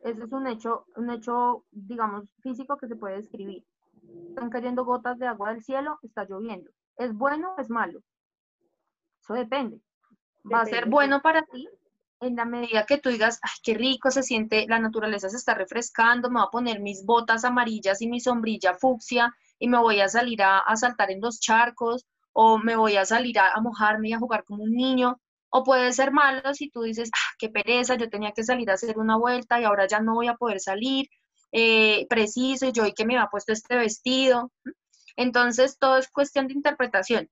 Ese 0.00 0.24
es 0.24 0.30
un 0.30 0.46
hecho, 0.46 0.84
un 0.94 1.10
hecho, 1.10 1.64
digamos, 1.70 2.26
físico 2.42 2.76
que 2.76 2.86
se 2.86 2.96
puede 2.96 3.16
describir. 3.16 3.64
Están 4.28 4.50
cayendo 4.50 4.84
gotas 4.84 5.18
de 5.18 5.26
agua 5.26 5.54
del 5.54 5.64
cielo, 5.64 5.98
está 6.02 6.26
lloviendo. 6.26 6.70
¿Es 6.98 7.14
bueno 7.14 7.54
o 7.56 7.60
es 7.62 7.70
malo? 7.70 8.00
Eso 9.22 9.32
depende. 9.32 9.80
va 10.52 10.60
a 10.60 10.66
ser 10.66 10.86
bueno 10.86 11.22
para 11.22 11.42
ti 11.44 11.66
en 12.20 12.36
la 12.36 12.44
medida 12.44 12.84
que 12.84 12.98
tú 12.98 13.08
digas, 13.08 13.40
ay, 13.42 13.52
qué 13.62 13.72
rico 13.72 14.10
se 14.10 14.22
siente, 14.22 14.66
la 14.68 14.78
naturaleza 14.78 15.30
se 15.30 15.38
está 15.38 15.54
refrescando, 15.54 16.28
me 16.28 16.40
voy 16.40 16.48
a 16.48 16.50
poner 16.50 16.80
mis 16.80 17.06
botas 17.06 17.46
amarillas 17.46 18.02
y 18.02 18.08
mi 18.08 18.20
sombrilla 18.20 18.74
fucsia 18.74 19.34
y 19.58 19.68
me 19.68 19.78
voy 19.78 20.00
a 20.00 20.10
salir 20.10 20.42
a, 20.42 20.62
saltar 20.76 21.10
en 21.10 21.22
los 21.22 21.40
charcos 21.40 22.04
o 22.32 22.58
me 22.58 22.76
voy 22.76 22.96
a 22.96 23.06
salir 23.06 23.38
a, 23.38 23.58
mojarme 23.62 24.10
y 24.10 24.12
a 24.12 24.18
jugar 24.18 24.44
como 24.44 24.64
un 24.64 24.74
niño. 24.74 25.18
O 25.50 25.64
puede 25.64 25.92
ser 25.92 26.12
malo 26.12 26.54
si 26.54 26.70
tú 26.70 26.82
dices, 26.82 27.10
ah, 27.14 27.34
qué 27.38 27.48
pereza, 27.48 27.96
yo 27.96 28.10
tenía 28.10 28.32
que 28.32 28.44
salir 28.44 28.70
a 28.70 28.74
hacer 28.74 28.98
una 28.98 29.16
vuelta 29.16 29.60
y 29.60 29.64
ahora 29.64 29.86
ya 29.86 30.00
no 30.00 30.14
voy 30.14 30.28
a 30.28 30.34
poder 30.36 30.60
salir, 30.60 31.08
eh, 31.52 32.06
preciso, 32.08 32.70
yo 32.70 32.86
y 32.86 32.92
que 32.92 33.06
me 33.06 33.18
ha 33.18 33.28
puesto 33.28 33.52
este 33.52 33.76
vestido. 33.76 34.52
Entonces, 35.16 35.78
todo 35.78 35.98
es 35.98 36.08
cuestión 36.10 36.48
de 36.48 36.54
interpretación. 36.54 37.28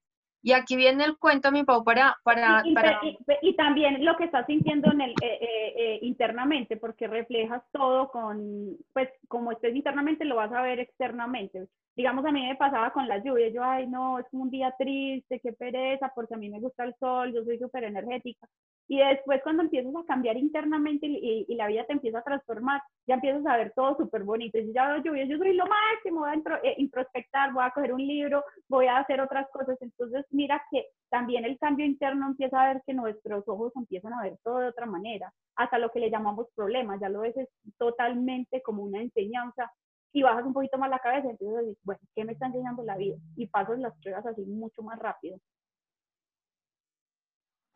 Y 0.46 0.52
aquí 0.52 0.76
viene 0.76 1.02
el 1.02 1.18
cuento, 1.18 1.50
mi 1.50 1.64
Pau, 1.64 1.82
para... 1.82 2.16
para, 2.22 2.62
y, 2.64 2.72
para... 2.72 3.00
Y, 3.42 3.56
también 3.56 4.04
lo 4.04 4.16
que 4.16 4.26
estás 4.26 4.46
sintiendo 4.46 4.92
en 4.92 5.00
el, 5.00 5.10
eh, 5.10 5.38
eh, 5.40 5.74
eh, 5.76 5.98
internamente, 6.02 6.76
porque 6.76 7.08
reflejas 7.08 7.64
todo 7.72 8.12
con, 8.12 8.76
pues 8.92 9.08
como 9.26 9.50
estés 9.50 9.74
internamente, 9.74 10.24
lo 10.24 10.36
vas 10.36 10.52
a 10.52 10.62
ver 10.62 10.78
externamente. 10.78 11.66
Digamos, 11.96 12.24
a 12.24 12.30
mí 12.30 12.46
me 12.46 12.54
pasaba 12.54 12.92
con 12.92 13.08
las 13.08 13.24
lluvias, 13.24 13.52
yo, 13.52 13.64
ay, 13.64 13.88
no, 13.88 14.20
es 14.20 14.26
un 14.30 14.48
día 14.48 14.72
triste, 14.78 15.40
qué 15.40 15.52
pereza, 15.52 16.12
porque 16.14 16.34
a 16.34 16.38
mí 16.38 16.48
me 16.48 16.60
gusta 16.60 16.84
el 16.84 16.94
sol, 17.00 17.34
yo 17.34 17.42
soy 17.42 17.58
súper 17.58 17.82
energética. 17.82 18.46
Y 18.88 18.98
después 18.98 19.42
cuando 19.42 19.62
empiezas 19.62 19.94
a 19.96 20.06
cambiar 20.06 20.36
internamente 20.36 21.06
y, 21.06 21.44
y, 21.48 21.54
la 21.56 21.66
vida 21.66 21.84
te 21.84 21.92
empieza 21.92 22.18
a 22.18 22.22
transformar, 22.22 22.80
ya 23.06 23.14
empiezas 23.14 23.44
a 23.46 23.56
ver 23.56 23.72
todo 23.74 23.96
súper 23.96 24.22
bonito. 24.22 24.58
Y 24.58 24.72
ya 24.72 25.02
yo, 25.02 25.14
yo 25.14 25.38
soy 25.38 25.54
lo 25.54 25.64
máximo, 25.66 26.20
voy 26.20 26.30
a 26.30 26.60
eh, 26.62 26.74
introspectar, 26.78 27.52
voy 27.52 27.64
a 27.64 27.70
coger 27.70 27.92
un 27.92 28.06
libro, 28.06 28.44
voy 28.68 28.86
a 28.86 28.98
hacer 28.98 29.20
otras 29.20 29.48
cosas. 29.50 29.76
Entonces 29.80 30.24
mira 30.30 30.62
que 30.70 30.86
también 31.10 31.44
el 31.44 31.58
cambio 31.58 31.84
interno 31.84 32.26
empieza 32.28 32.60
a 32.60 32.74
ver 32.74 32.82
que 32.86 32.94
nuestros 32.94 33.46
ojos 33.48 33.72
empiezan 33.76 34.12
a 34.12 34.22
ver 34.22 34.38
todo 34.44 34.58
de 34.58 34.68
otra 34.68 34.86
manera, 34.86 35.32
hasta 35.56 35.78
lo 35.78 35.90
que 35.90 36.00
le 36.00 36.10
llamamos 36.10 36.46
problemas, 36.54 37.00
ya 37.00 37.08
lo 37.08 37.20
ves 37.20 37.34
totalmente 37.78 38.62
como 38.62 38.82
una 38.82 39.00
enseñanza 39.00 39.72
y 40.12 40.22
bajas 40.22 40.46
un 40.46 40.54
poquito 40.54 40.78
más 40.78 40.88
la 40.88 40.98
cabeza 40.98 41.28
a 41.28 41.32
decir, 41.32 41.48
bueno, 41.82 42.00
¿qué 42.14 42.24
me 42.24 42.32
está 42.32 42.46
enseñando 42.46 42.82
la 42.82 42.96
vida? 42.96 43.16
Y 43.36 43.48
pasas 43.48 43.78
las 43.78 43.94
pruebas 44.00 44.24
así 44.24 44.42
mucho 44.46 44.82
más 44.82 44.98
rápido. 44.98 45.38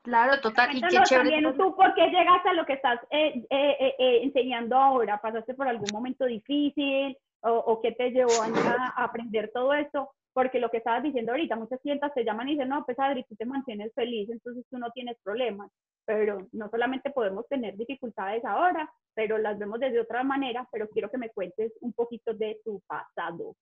Claro, 0.03 0.41
total. 0.41 0.75
Y 0.75 0.81
qué 0.81 1.03
chévere. 1.05 1.31
También 1.31 1.57
tú, 1.57 1.77
¿por 1.77 1.95
qué 1.95 2.09
llegaste 2.09 2.49
a 2.49 2.55
lo 2.55 2.65
que 2.65 2.75
estás 2.75 3.01
eh, 3.11 3.45
eh, 3.51 3.95
eh, 3.99 4.21
enseñando 4.23 4.77
ahora? 4.77 5.21
¿Pasaste 5.21 5.55
por 5.55 5.69
algún 5.69 5.89
momento 5.93 6.25
difícil 6.25 7.17
o, 7.41 7.51
o 7.51 7.81
qué 7.81 7.93
te 7.93 8.11
llevó 8.11 8.33
a, 8.43 8.95
aprender 8.97 9.51
todo 9.53 9.75
esto? 9.75 10.11
Porque 10.33 10.59
lo 10.59 10.71
que 10.71 10.79
estabas 10.79 11.03
diciendo 11.03 11.33
ahorita, 11.33 11.57
muchas 11.57 11.81
clientas 11.81 12.15
te 12.15 12.25
llaman 12.25 12.49
y 12.49 12.53
dicen, 12.53 12.69
no, 12.69 12.85
pues 12.85 12.99
Adri, 12.99 13.25
tú 13.25 13.35
te 13.37 13.45
mantienes 13.45 13.93
feliz, 13.95 14.31
entonces 14.31 14.65
tú 14.71 14.79
no 14.79 14.91
tienes 14.93 15.17
problemas. 15.23 15.71
Pero 16.07 16.47
no 16.53 16.71
solamente 16.71 17.11
podemos 17.11 17.47
tener 17.49 17.77
dificultades 17.77 18.45
ahora, 18.45 18.91
pero 19.15 19.39
las 19.39 19.59
vemos 19.59 19.81
desde 19.81 20.01
otra 20.01 20.23
manera, 20.23 20.67
pero 20.73 20.89
quiero 20.89 21.11
que 21.11 21.19
me 21.19 21.31
cuentes 21.31 21.73
un 21.81 21.93
poquito 21.93 22.33
de 22.33 22.59
tu 22.65 22.81
pasado. 22.87 23.55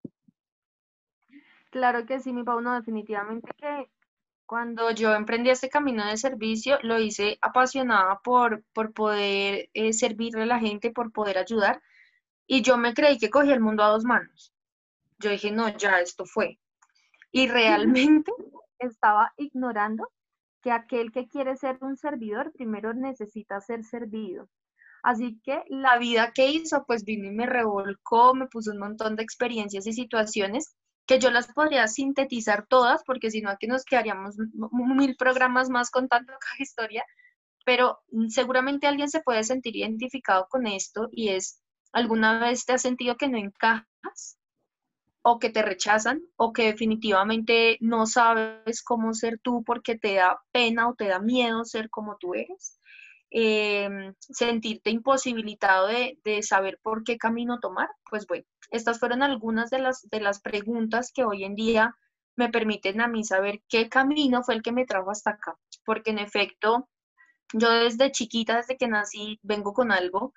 Claro 1.71 2.07
que 2.07 2.21
sí, 2.21 2.33
mi 2.33 2.45
Pau, 2.45 2.61
no, 2.61 2.75
definitivamente 2.75 3.51
que 3.57 3.89
cuando 4.49 4.91
yo 4.93 5.13
emprendí 5.15 5.51
este 5.51 5.69
camino 5.69 6.07
de 6.07 6.17
servicio, 6.17 6.79
lo 6.83 6.99
hice 6.99 7.37
apasionada 7.43 8.19
por, 8.25 8.65
por 8.73 8.95
poder 8.95 9.69
eh, 9.75 9.93
servirle 9.93 10.45
a 10.45 10.47
la 10.47 10.59
gente, 10.59 10.91
por 10.91 11.13
poder 11.13 11.37
ayudar. 11.37 11.83
Y 12.47 12.63
yo 12.63 12.79
me 12.79 12.95
creí 12.95 13.19
que 13.19 13.29
cogí 13.29 13.53
el 13.53 13.61
mundo 13.61 13.83
a 13.85 13.89
dos 13.89 14.05
manos. 14.05 14.55
Yo 15.19 15.29
dije, 15.29 15.51
no, 15.51 15.69
ya 15.77 16.01
esto 16.01 16.25
fue. 16.25 16.59
Y 17.31 17.47
realmente 17.49 18.33
estaba 18.79 19.35
ignorando 19.37 20.11
que 20.63 20.73
aquel 20.73 21.13
que 21.13 21.29
quiere 21.29 21.55
ser 21.57 21.77
un 21.83 21.99
servidor 21.99 22.51
primero 22.53 22.95
necesita 22.95 23.61
ser 23.61 23.85
servido. 23.85 24.49
Así 25.03 25.39
que 25.45 25.63
la 25.69 25.99
vida 25.99 26.33
que 26.33 26.49
hizo, 26.49 26.87
pues 26.87 27.05
vino 27.05 27.27
y 27.27 27.33
me 27.33 27.45
revolcó, 27.45 28.35
me 28.35 28.47
puso 28.47 28.71
un 28.71 28.79
montón 28.79 29.15
de 29.15 29.25
experiencias 29.25 29.87
y 29.87 29.93
situaciones 29.93 30.75
que 31.09 31.19
yo 31.19 31.31
las 31.31 31.49
podría 31.49 31.89
sintetizar 31.89 32.67
todas, 32.67 33.03
porque 33.05 33.31
si 33.31 33.41
no 33.41 33.51
aquí 33.51 33.67
nos 33.67 33.85
quedaríamos 33.85 34.37
mil 34.37 35.17
programas 35.17 35.71
más 35.71 35.91
contando 35.91 36.35
cada 36.39 36.57
historia, 36.61 37.05
pero 37.65 38.01
seguramente 38.29 38.87
alguien 38.87 39.09
se 39.09 39.21
puede 39.21 39.43
sentir 39.43 39.75
identificado 39.77 40.47
con 40.49 40.67
esto 40.67 41.09
y 41.11 41.31
es, 41.31 41.61
¿alguna 41.93 42.39
vez 42.39 42.65
te 42.67 42.75
has 42.75 42.83
sentido 42.83 43.17
que 43.17 43.29
no 43.29 43.39
encajas? 43.39 44.39
o 45.23 45.39
que 45.39 45.51
te 45.51 45.63
rechazan 45.63 46.23
o 46.37 46.53
que 46.53 46.63
definitivamente 46.67 47.77
no 47.81 48.07
sabes 48.07 48.83
cómo 48.83 49.13
ser 49.13 49.39
tú 49.39 49.63
porque 49.63 49.99
te 49.99 50.15
da 50.15 50.41
pena 50.53 50.89
o 50.89 50.95
te 50.95 51.09
da 51.09 51.19
miedo 51.19 51.65
ser 51.65 51.91
como 51.91 52.17
tú 52.17 52.35
eres. 52.35 52.78
Em, 53.31 54.15
sentirte 54.21 54.89
imposibilitado 54.91 55.89
de, 55.89 56.19
de, 56.25 56.43
saber 56.43 56.79
por 56.83 57.05
qué 57.05 57.19
camino 57.19 57.61
tomar, 57.61 57.91
pues 58.09 58.27
bueno, 58.27 58.47
estas 58.71 58.99
fueron 58.99 59.23
algunas 59.23 59.69
de 59.69 59.81
las, 59.81 60.09
de 60.09 60.21
las 60.21 60.41
preguntas 60.41 61.13
que 61.13 61.25
hoy 61.25 61.45
en 61.45 61.55
día 61.55 61.95
me 62.37 62.49
permiten 62.49 63.03
a 63.03 63.09
mí 63.09 63.25
saber 63.25 63.61
qué 63.69 63.91
camino 63.91 64.43
fue 64.43 64.55
el 64.55 64.63
que 64.63 64.73
me 64.73 64.87
trajo 64.87 65.11
hasta 65.11 65.33
acá, 65.33 65.59
porque 65.85 66.11
en 66.11 66.21
efecto, 66.21 66.89
yo 67.53 67.71
desde 67.71 68.13
chiquita, 68.13 68.57
desde 68.57 68.79
que 68.79 68.89
nací, 68.89 69.39
vengo 69.43 69.75
con 69.75 69.93
algo 69.93 70.33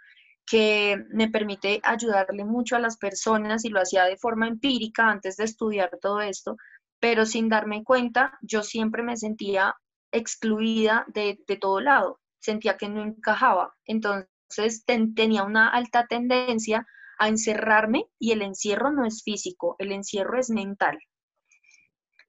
que 0.46 0.98
me 1.12 1.30
permite 1.30 1.80
ayudarle 1.84 2.44
mucho 2.44 2.76
a 2.76 2.80
las 2.80 2.98
personas 2.98 3.64
y 3.64 3.70
lo 3.70 3.80
hacía 3.80 4.04
de 4.04 4.18
forma 4.18 4.50
empírica 4.50 5.10
antes 5.10 5.38
de 5.38 5.46
estudiar 5.46 5.92
todo 6.02 6.20
esto, 6.20 6.58
pero 7.00 7.26
sin 7.26 7.48
darme 7.48 7.86
cuenta, 7.86 8.38
yo 8.42 8.64
siempre 8.64 9.02
me 9.02 9.16
sentía 9.16 9.76
excluida 10.12 11.06
de, 11.08 11.40
de 11.48 11.56
todo 11.56 11.80
lado 11.80 12.22
sentía 12.42 12.78
que 12.78 12.90
no 12.90 13.04
encajaba. 13.04 13.74
Entonces 13.86 14.84
tenía 15.16 15.44
una 15.44 15.70
alta 15.70 16.08
tendencia 16.08 16.86
a 17.18 17.28
encerrarme 17.30 18.08
y 18.20 18.32
el 18.32 18.42
encierro 18.42 18.92
no 18.92 19.06
es 19.06 19.24
físico, 19.24 19.76
el 19.80 19.92
encierro 19.92 20.40
es 20.40 20.50
mental. 20.50 21.00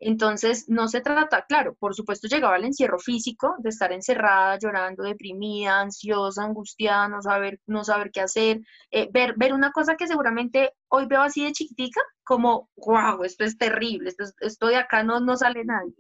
Entonces, 0.05 0.69
no 0.69 0.89
se 0.89 1.01
trata, 1.01 1.47
claro, 1.47 1.77
por 1.77 1.95
supuesto 1.95 2.27
llegaba 2.27 2.57
el 2.57 2.65
encierro 2.65 2.99
físico, 2.99 3.55
de 3.61 3.69
estar 3.69 3.93
encerrada, 3.93 4.59
llorando, 4.59 5.05
deprimida, 5.05 5.81
ansiosa, 5.81 6.43
angustiada, 6.43 7.09
no 7.09 7.23
saber, 7.23 7.61
no 7.67 7.85
saber 7.85 8.11
qué 8.11 8.21
hacer, 8.21 8.61
eh, 8.91 9.09
ver, 9.13 9.35
ver 9.37 9.53
una 9.53 9.71
cosa 9.71 9.95
que 9.97 10.09
seguramente 10.09 10.73
hoy 10.89 11.07
veo 11.07 11.23
así 11.23 11.45
de 11.45 11.53
chiquitica, 11.53 12.01
como, 12.25 12.69
wow, 12.77 13.23
esto 13.23 13.45
es 13.45 13.57
terrible, 13.57 14.09
esto, 14.09 14.25
esto 14.41 14.67
de 14.67 14.77
acá 14.77 15.05
no, 15.05 15.21
no 15.21 15.37
sale 15.37 15.65
nadie. 15.65 15.95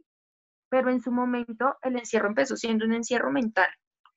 Pero 0.68 0.90
en 0.90 1.00
su 1.00 1.12
momento 1.12 1.76
el 1.82 1.96
encierro 1.96 2.26
empezó 2.28 2.56
siendo 2.56 2.84
un 2.84 2.94
encierro 2.94 3.30
mental 3.30 3.68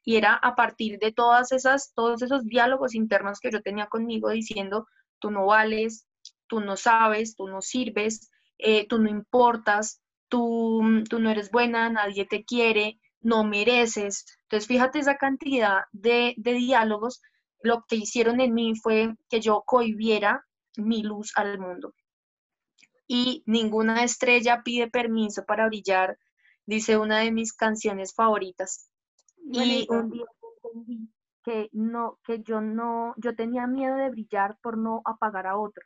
y 0.06 0.18
era 0.18 0.36
a 0.36 0.56
partir 0.56 1.00
de 1.00 1.12
todas 1.12 1.52
esas, 1.52 1.91
todos 1.96 2.22
esos 2.22 2.46
diálogos 2.46 2.94
internos 2.94 3.39
que 3.39 3.52
yo 3.52 3.62
tenía 3.62 3.88
conmigo 3.88 4.30
diciendo, 4.30 4.88
tú 5.20 5.32
no 5.32 5.48
vales, 5.48 6.08
tú 6.48 6.60
no 6.60 6.78
sabes, 6.78 7.36
tú 7.36 7.48
no 7.48 7.62
sirves, 7.62 8.30
eh, 8.60 8.88
tú 8.88 9.00
no 9.00 9.10
importas, 9.10 10.02
tú, 10.30 11.04
tú 11.10 11.20
no 11.20 11.32
eres 11.32 11.50
buena, 11.50 11.89
nadie 11.89 12.26
te 12.26 12.46
quiere, 12.46 13.00
no 13.20 13.44
mereces. 13.44 14.26
Entonces, 14.44 14.68
fíjate 14.68 15.00
esa 15.00 15.18
cantidad 15.18 15.82
de, 15.91 16.36
de 16.38 16.54
diálogos, 16.54 17.22
lo 17.62 17.84
que 17.88 17.96
hicieron 17.96 18.39
en 18.41 18.54
mí 18.54 18.76
fue 18.76 19.15
que 19.28 19.39
yo 19.41 19.63
cohibiera 19.65 20.46
mi 20.78 21.02
luz 21.02 21.32
al 21.36 21.58
mundo. 21.58 21.96
Y 23.08 23.44
ninguna 23.48 24.04
estrella 24.04 24.62
pide 24.63 24.88
permiso 24.88 25.46
para 25.46 25.65
brillar, 25.68 26.20
dice 26.68 26.98
una 26.98 27.20
de 27.20 27.32
mis 27.32 27.54
canciones 27.54 28.13
favoritas. 28.13 28.89
Y 29.45 29.88
un 29.89 30.10
día 30.10 30.25
entendí 30.39 31.10
que 31.43 31.69
no, 31.73 32.19
que 32.25 32.41
yo 32.41 32.60
no, 32.60 33.13
yo 33.17 33.36
tenía 33.36 33.67
miedo 33.67 33.95
de 33.95 34.10
brillar 34.10 34.58
por 34.62 34.77
no 34.77 35.01
apagar 35.05 35.45
a 35.45 35.58
otro. 35.58 35.84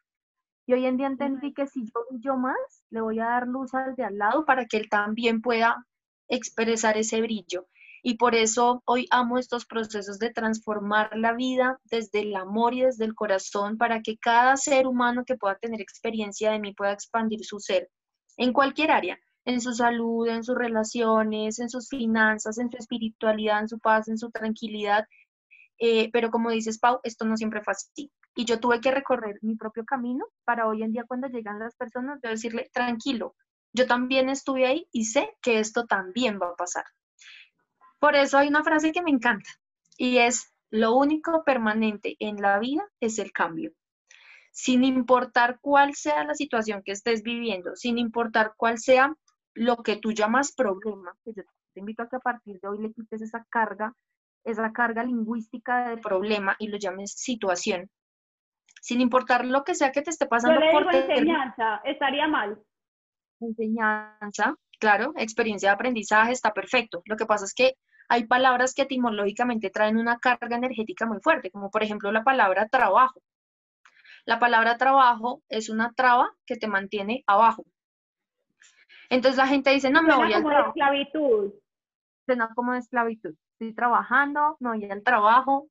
Y 0.66 0.74
hoy 0.74 0.86
en 0.86 0.98
día 0.98 1.08
entendí 1.08 1.54
que 1.54 1.68
si 1.68 1.84
yo 1.84 2.06
brillo 2.10 2.38
más, 2.38 2.86
le 2.90 3.02
voy 3.02 3.20
a 3.20 3.26
dar 3.26 3.48
luz 3.48 3.74
al 3.74 3.96
de 3.96 4.04
al 4.04 4.18
lado 4.18 4.46
para 4.46 4.66
que 4.66 4.78
él 4.78 4.88
también 4.90 5.42
pueda 5.42 5.86
expresar 6.30 6.98
ese 6.98 7.22
brillo. 7.22 7.68
Y 8.02 8.16
por 8.16 8.34
eso 8.34 8.82
hoy 8.86 9.08
amo 9.12 9.38
estos 9.38 9.66
procesos 9.66 10.20
de 10.20 10.32
transformar 10.32 11.10
la 11.18 11.34
vida 11.34 11.80
desde 11.84 12.22
el 12.22 12.36
amor 12.36 12.74
y 12.74 12.82
desde 12.82 13.04
el 13.04 13.14
corazón 13.14 13.78
para 13.78 14.02
que 14.02 14.18
cada 14.18 14.56
ser 14.56 14.88
humano 14.88 15.26
que 15.26 15.36
pueda 15.36 15.58
tener 15.58 15.82
experiencia 15.82 16.52
de 16.52 16.60
mí 16.60 16.74
pueda 16.74 16.94
expandir 16.94 17.44
su 17.44 17.60
ser 17.60 17.90
en 18.38 18.54
cualquier 18.54 18.92
área, 18.92 19.20
en 19.50 19.62
su 19.62 19.74
salud, 19.74 20.28
en 20.28 20.44
sus 20.44 20.56
relaciones, 20.56 21.60
en 21.60 21.70
sus 21.70 21.90
finanzas, 21.90 22.58
en 22.60 22.70
su 22.70 22.78
espiritualidad, 22.78 23.62
en 23.62 23.68
su 23.68 23.80
paz, 23.80 24.08
en 24.08 24.18
su 24.18 24.30
tranquilidad. 24.30 25.06
Eh, 25.80 26.10
pero 26.12 26.30
como 26.30 26.52
dices, 26.52 26.80
Pau, 26.80 27.00
esto 27.04 27.26
no 27.26 27.36
siempre 27.36 27.62
fue 27.64 27.72
así. 27.72 28.12
Y 28.36 28.46
yo 28.46 28.60
tuve 28.60 28.80
que 28.80 28.92
recorrer 28.92 29.40
mi 29.42 29.56
propio 29.56 29.86
camino 29.86 30.26
para 30.46 30.68
hoy 30.68 30.84
en 30.84 30.92
día 30.92 31.04
cuando 31.08 31.28
llegan 31.28 31.60
las 31.60 31.76
personas, 31.76 32.22
de 32.22 32.30
decirle, 32.30 32.70
tranquilo, 32.74 33.36
yo 33.74 33.88
también 33.88 34.30
estuve 34.30 34.68
ahí 34.68 34.88
y 34.92 35.06
sé 35.06 35.36
que 35.42 35.60
esto 35.60 35.86
también 35.86 36.40
va 36.40 36.50
a 36.50 36.56
pasar. 36.56 36.86
Por 38.00 38.16
eso 38.16 38.38
hay 38.38 38.48
una 38.50 38.64
frase 38.64 38.92
que 38.92 39.02
me 39.02 39.12
encanta 39.12 39.50
y 39.98 40.20
es, 40.20 40.54
lo 40.70 40.96
único 40.96 41.44
permanente 41.44 42.16
en 42.20 42.40
la 42.42 42.60
vida 42.60 42.88
es 43.00 43.18
el 43.18 43.32
cambio 43.32 43.72
sin 44.52 44.84
importar 44.84 45.60
cuál 45.62 45.96
sea 45.96 46.26
la 46.26 46.36
situación 46.36 46.82
que 46.84 46.92
estés 46.92 47.24
viviendo, 47.24 47.76
sin 47.76 47.98
importar 47.98 48.54
cuál 48.58 48.78
sea 48.78 49.16
lo 49.54 49.78
que 49.78 49.98
tú 49.98 50.12
llamas 50.12 50.54
problema, 50.54 51.14
Te 51.24 51.80
invito 51.80 52.04
a 52.04 52.10
que 52.10 52.16
a 52.16 52.20
partir 52.20 52.60
de 52.60 52.68
hoy 52.68 52.80
le 52.80 52.94
quites 52.94 53.22
esa 53.22 53.46
carga, 53.50 53.94
esa 54.44 54.72
carga 54.72 55.04
lingüística 55.04 55.90
de 55.90 55.98
problema 55.98 56.56
y 56.60 56.68
lo 56.68 56.78
llames 56.78 57.14
situación. 57.14 57.90
Sin 58.82 59.02
importar 59.02 59.46
lo 59.46 59.64
que 59.64 59.76
sea 59.76 59.92
que 59.92 60.02
te 60.02 60.10
esté 60.10 60.26
pasando. 60.26 60.62
Yo 60.62 60.72
por 60.72 60.96
enseñanza, 60.96 61.82
estaría 61.84 62.28
mal. 62.28 62.62
Enseñanza, 63.42 64.56
claro, 64.80 65.14
experiencia 65.18 65.70
de 65.70 65.76
aprendizaje 65.76 66.32
está 66.32 66.54
perfecto. 66.54 67.02
Lo 67.06 67.18
que 67.18 67.26
pasa 67.26 67.46
es 67.46 67.54
que 67.54 67.76
hay 68.08 68.26
palabras 68.26 68.74
que 68.74 68.84
etimológicamente 68.84 69.70
traen 69.70 69.98
una 69.98 70.18
carga 70.18 70.58
energética 70.58 71.06
muy 71.06 71.20
fuerte, 71.22 71.52
como 71.52 71.70
por 71.70 71.84
ejemplo 71.84 72.12
la 72.12 72.24
palabra 72.24 72.68
trabajo. 72.68 73.22
La 74.26 74.40
palabra 74.40 74.78
trabajo 74.78 75.44
es 75.50 75.70
una 75.70 75.94
traba 75.94 76.32
que 76.46 76.56
te 76.56 76.68
mantiene 76.68 77.24
abajo. 77.28 77.66
Entonces 79.10 79.38
la 79.38 79.48
gente 79.48 79.72
dice, 79.72 79.90
no 79.90 80.04
me 80.04 80.16
voy 80.16 80.34
al 80.34 80.44
trabajo. 80.44 80.70
esclavitud. 80.70 81.54
Suena 82.26 82.54
como 82.54 82.74
de 82.74 82.80
esclavitud. 82.80 83.36
Estoy 83.54 83.74
trabajando, 83.74 84.56
no 84.60 84.70
voy 84.70 84.86
al 84.90 85.04
trabajo, 85.04 85.68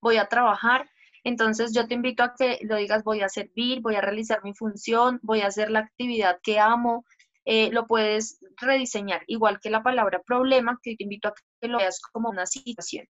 voy 0.00 0.16
a 0.16 0.26
trabajar. 0.26 0.88
Entonces 1.22 1.72
yo 1.74 1.86
te 1.86 1.94
invito 1.94 2.22
a 2.22 2.34
que 2.36 2.58
lo 2.62 2.76
digas, 2.76 3.04
voy 3.04 3.20
a 3.20 3.28
servir, 3.28 3.80
voy 3.80 3.94
a 3.94 4.00
realizar 4.00 4.42
mi 4.42 4.54
función, 4.54 5.20
voy 5.22 5.42
a 5.42 5.46
hacer 5.46 5.70
la 5.70 5.80
actividad 5.80 6.40
que 6.42 6.58
amo, 6.58 7.04
eh, 7.44 7.70
lo 7.72 7.86
puedes 7.86 8.38
rediseñar, 8.56 9.22
igual 9.26 9.60
que 9.60 9.70
la 9.70 9.82
palabra 9.82 10.20
problema, 10.24 10.78
que 10.82 10.96
te 10.96 11.04
invito 11.04 11.28
a 11.28 11.34
que 11.60 11.68
lo 11.68 11.78
veas 11.78 12.00
como 12.00 12.30
una 12.30 12.46
situación. 12.46 13.06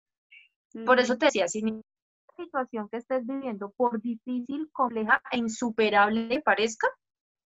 Por 0.84 1.00
eso 1.00 1.16
te 1.16 1.26
decía, 1.26 1.48
si 1.48 1.62
una 1.62 1.82
situación 2.36 2.88
que 2.88 2.98
estés 2.98 3.26
viviendo, 3.26 3.72
por 3.76 4.00
difícil, 4.00 4.68
compleja 4.72 5.20
e 5.32 5.38
insuperable 5.38 6.40
parezca, 6.42 6.88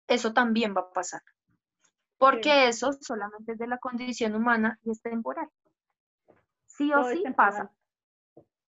eso 0.08 0.34
también 0.34 0.76
va 0.76 0.82
a 0.82 0.94
pasar. 0.94 1.22
Porque 2.22 2.68
eso 2.68 2.94
solamente 2.94 3.54
es 3.54 3.58
de 3.58 3.66
la 3.66 3.80
condición 3.80 4.36
humana 4.36 4.78
y 4.84 4.92
es 4.92 5.02
temporal. 5.02 5.50
Sí 6.68 6.94
o 6.94 7.04
sí 7.04 7.24
pasa. 7.36 7.72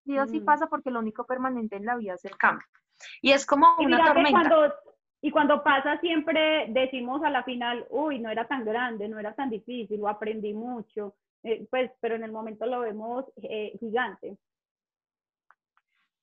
Sí 0.04 0.18
o 0.18 0.26
sí 0.26 0.40
pasa 0.40 0.66
porque 0.66 0.90
lo 0.90 0.98
único 0.98 1.28
permanente 1.28 1.76
en 1.76 1.86
la 1.86 1.96
vida 1.96 2.16
es 2.16 2.26
el 2.26 2.36
cambio. 2.36 2.66
Y 3.22 3.32
es 3.32 3.46
como 3.46 3.68
una 3.78 4.04
tormenta. 4.04 4.74
Y 5.22 5.30
cuando 5.30 5.64
pasa 5.64 6.00
siempre 6.00 6.66
decimos 6.70 7.24
a 7.24 7.30
la 7.30 7.44
final, 7.44 7.86
uy, 7.92 8.18
no 8.20 8.32
era 8.32 8.48
tan 8.48 8.66
grande, 8.66 9.08
no 9.08 9.20
era 9.20 9.36
tan 9.36 9.52
difícil, 9.52 10.00
lo 10.00 10.10
aprendí 10.10 10.56
mucho, 10.56 11.16
eh, 11.44 11.68
pues, 11.70 11.92
pero 12.02 12.16
en 12.16 12.24
el 12.24 12.32
momento 12.32 12.66
lo 12.66 12.80
vemos 12.80 13.26
eh, 13.36 13.78
gigante. 13.80 14.36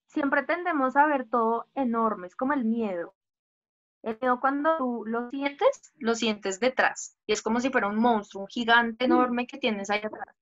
Siempre 0.05 0.43
tendemos 0.43 0.97
a 0.97 1.07
ver 1.07 1.29
todo 1.29 1.67
enorme, 1.75 2.27
es 2.27 2.35
como 2.35 2.51
el 2.51 2.65
miedo. 2.65 3.15
El 4.03 4.17
miedo 4.19 4.39
cuando 4.39 4.77
tú 4.77 5.03
lo 5.05 5.29
sientes, 5.29 5.93
lo 5.97 6.15
sientes 6.15 6.59
detrás. 6.59 7.17
Y 7.27 7.33
es 7.33 7.41
como 7.41 7.59
si 7.59 7.69
fuera 7.69 7.87
un 7.87 7.97
monstruo, 7.97 8.43
un 8.43 8.47
gigante 8.47 9.05
enorme 9.05 9.45
que 9.45 9.57
tienes 9.57 9.89
ahí 9.89 9.99
atrás. 10.03 10.35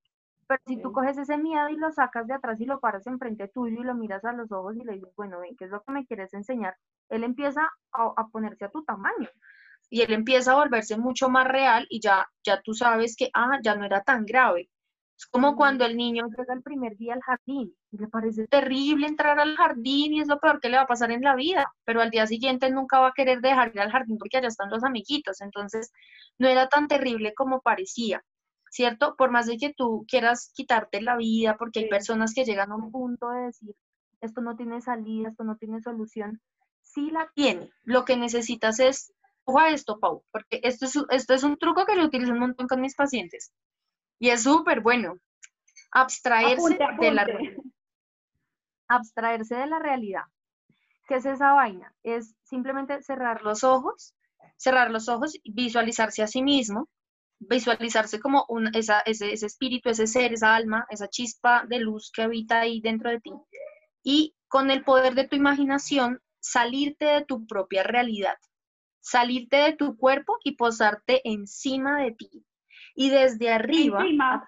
Pero 0.48 0.64
si 0.66 0.82
tú 0.82 0.92
coges 0.92 1.18
ese 1.18 1.38
miedo 1.38 1.70
y 1.70 1.76
lo 1.76 1.92
sacas 1.92 2.26
de 2.26 2.34
atrás 2.34 2.60
y 2.60 2.66
lo 2.66 2.80
paras 2.80 3.06
enfrente 3.06 3.50
tuyo 3.50 3.82
y 3.82 3.84
lo 3.84 3.94
miras 3.94 4.26
a 4.26 4.34
los 4.34 4.52
ojos 4.52 4.76
y 4.76 4.84
le 4.84 4.94
dices, 4.94 5.14
bueno, 5.16 5.38
¿qué 5.58 5.66
es 5.66 5.72
lo 5.72 5.84
que 5.84 5.92
me 5.92 6.08
quieres 6.08 6.34
enseñar? 6.34 6.76
Él 7.10 7.24
empieza 7.24 7.70
a, 7.92 8.28
ponerse 8.32 8.66
a 8.66 8.72
tu 8.72 8.84
tamaño 8.84 9.30
y 9.92 10.02
él 10.02 10.14
empieza 10.14 10.54
a 10.54 10.56
volverse 10.56 10.98
mucho 10.98 11.30
más 11.30 11.48
real 11.48 11.86
y 11.90 12.00
ya, 12.00 12.28
ya 12.44 12.62
tú 12.62 12.74
sabes 12.74 13.16
que, 13.16 13.30
ah, 13.34 13.60
ya 13.62 13.76
no 13.76 13.86
era 13.86 14.04
tan 14.04 14.26
grave. 14.26 14.70
Es 15.20 15.26
como 15.28 15.58
cuando 15.58 15.86
el 15.86 15.98
niño 15.98 16.28
llega 16.30 16.54
el 16.54 16.64
primer 16.64 16.96
día 16.96 17.14
al 17.14 17.22
jardín 17.22 17.76
y 17.92 17.98
le 17.98 18.08
parece 18.08 18.48
terrible 18.48 19.06
entrar 19.06 19.38
al 19.38 19.58
jardín 19.58 20.14
y 20.14 20.22
es 20.22 20.30
lo 20.30 20.40
peor 20.40 20.62
que 20.62 20.70
le 20.70 20.78
va 20.78 20.84
a 20.84 20.88
pasar 20.88 21.12
en 21.12 21.22
la 21.22 21.36
vida, 21.36 21.74
pero 21.84 22.00
al 22.02 22.10
día 22.10 22.26
siguiente 22.26 22.72
nunca 22.72 23.02
va 23.02 23.10
a 23.10 23.14
querer 23.14 23.42
dejar 23.42 23.72
ir 23.74 23.82
al 23.82 23.92
jardín 23.92 24.18
porque 24.18 24.38
allá 24.38 24.48
están 24.48 24.70
los 24.70 24.84
amiguitos, 24.86 25.42
entonces 25.42 25.92
no 26.38 26.48
era 26.48 26.70
tan 26.70 26.88
terrible 26.88 27.34
como 27.36 27.60
parecía. 27.60 28.24
¿cierto? 28.72 29.16
Por 29.18 29.32
más 29.32 29.48
de 29.48 29.58
que 29.58 29.74
tú 29.74 30.06
quieras 30.08 30.52
quitarte 30.54 31.02
la 31.02 31.18
vida, 31.18 31.58
porque 31.58 31.80
hay 31.80 31.90
personas 31.90 32.34
que 32.34 32.46
llegan 32.46 32.72
a 32.72 32.76
un 32.76 32.92
punto 32.92 33.30
de 33.30 33.48
decir, 33.48 33.76
esto 34.22 34.42
no 34.42 34.56
tiene 34.56 34.82
salida, 34.82 35.30
esto 35.30 35.44
no 35.44 35.58
tiene 35.58 35.82
solución, 35.82 36.42
sí 36.82 37.10
la 37.12 37.30
tiene. 37.34 37.72
Lo 37.84 38.06
que 38.06 38.18
necesitas 38.18 38.80
es, 38.80 39.14
ojo 39.44 39.60
a 39.60 39.70
esto, 39.70 40.00
Pau, 40.00 40.24
porque 40.32 40.60
esto 40.64 40.86
es, 40.86 40.96
esto 41.10 41.34
es 41.34 41.44
un 41.44 41.58
truco 41.58 41.86
que 41.86 41.96
yo 41.96 42.06
utilizo 42.06 42.32
un 42.32 42.40
montón 42.40 42.68
con 42.68 42.82
mis 42.82 42.96
pacientes. 42.96 43.52
Y 44.20 44.30
es 44.30 44.44
súper 44.44 44.82
bueno. 44.82 45.16
Abstraerse 45.92 46.78
de 47.00 47.12
la 47.12 47.26
abstraerse 48.90 49.56
de 49.56 49.68
la 49.68 49.80
realidad. 49.80 50.24
¿Qué 51.08 51.16
es 51.16 51.26
esa 51.26 51.54
vaina? 51.54 51.94
Es 52.04 52.36
simplemente 52.44 53.02
cerrar 53.02 53.42
los 53.44 53.64
ojos, 53.64 54.14
cerrar 54.58 54.92
los 54.92 55.08
ojos, 55.10 55.40
visualizarse 55.44 56.22
a 56.22 56.28
sí 56.28 56.44
mismo, 56.44 56.90
visualizarse 57.40 58.20
como 58.20 58.46
un, 58.50 58.76
ese, 58.76 58.94
ese, 59.06 59.34
espíritu, 59.46 59.90
ese 59.90 60.08
ser, 60.08 60.34
esa 60.34 60.56
alma, 60.56 60.86
esa 60.90 61.08
chispa 61.08 61.66
de 61.68 61.80
luz 61.80 62.12
que 62.12 62.24
habita 62.24 62.60
ahí 62.60 62.82
dentro 62.82 63.10
de 63.10 63.22
ti. 63.22 63.32
Y 64.04 64.36
con 64.48 64.70
el 64.70 64.84
poder 64.84 65.16
de 65.16 65.28
tu 65.28 65.36
imaginación, 65.36 66.22
salirte 66.40 67.06
de 67.06 67.26
tu 67.26 67.48
propia 67.48 67.84
realidad, 67.84 68.38
salirte 69.00 69.58
de 69.58 69.74
tu 69.74 69.98
cuerpo 69.98 70.38
y 70.44 70.56
posarte 70.56 71.22
encima 71.24 72.02
de 72.02 72.12
ti. 72.12 72.46
Y 72.96 73.10
desde 73.10 73.50
arriba, 73.50 74.02
encima, 74.02 74.48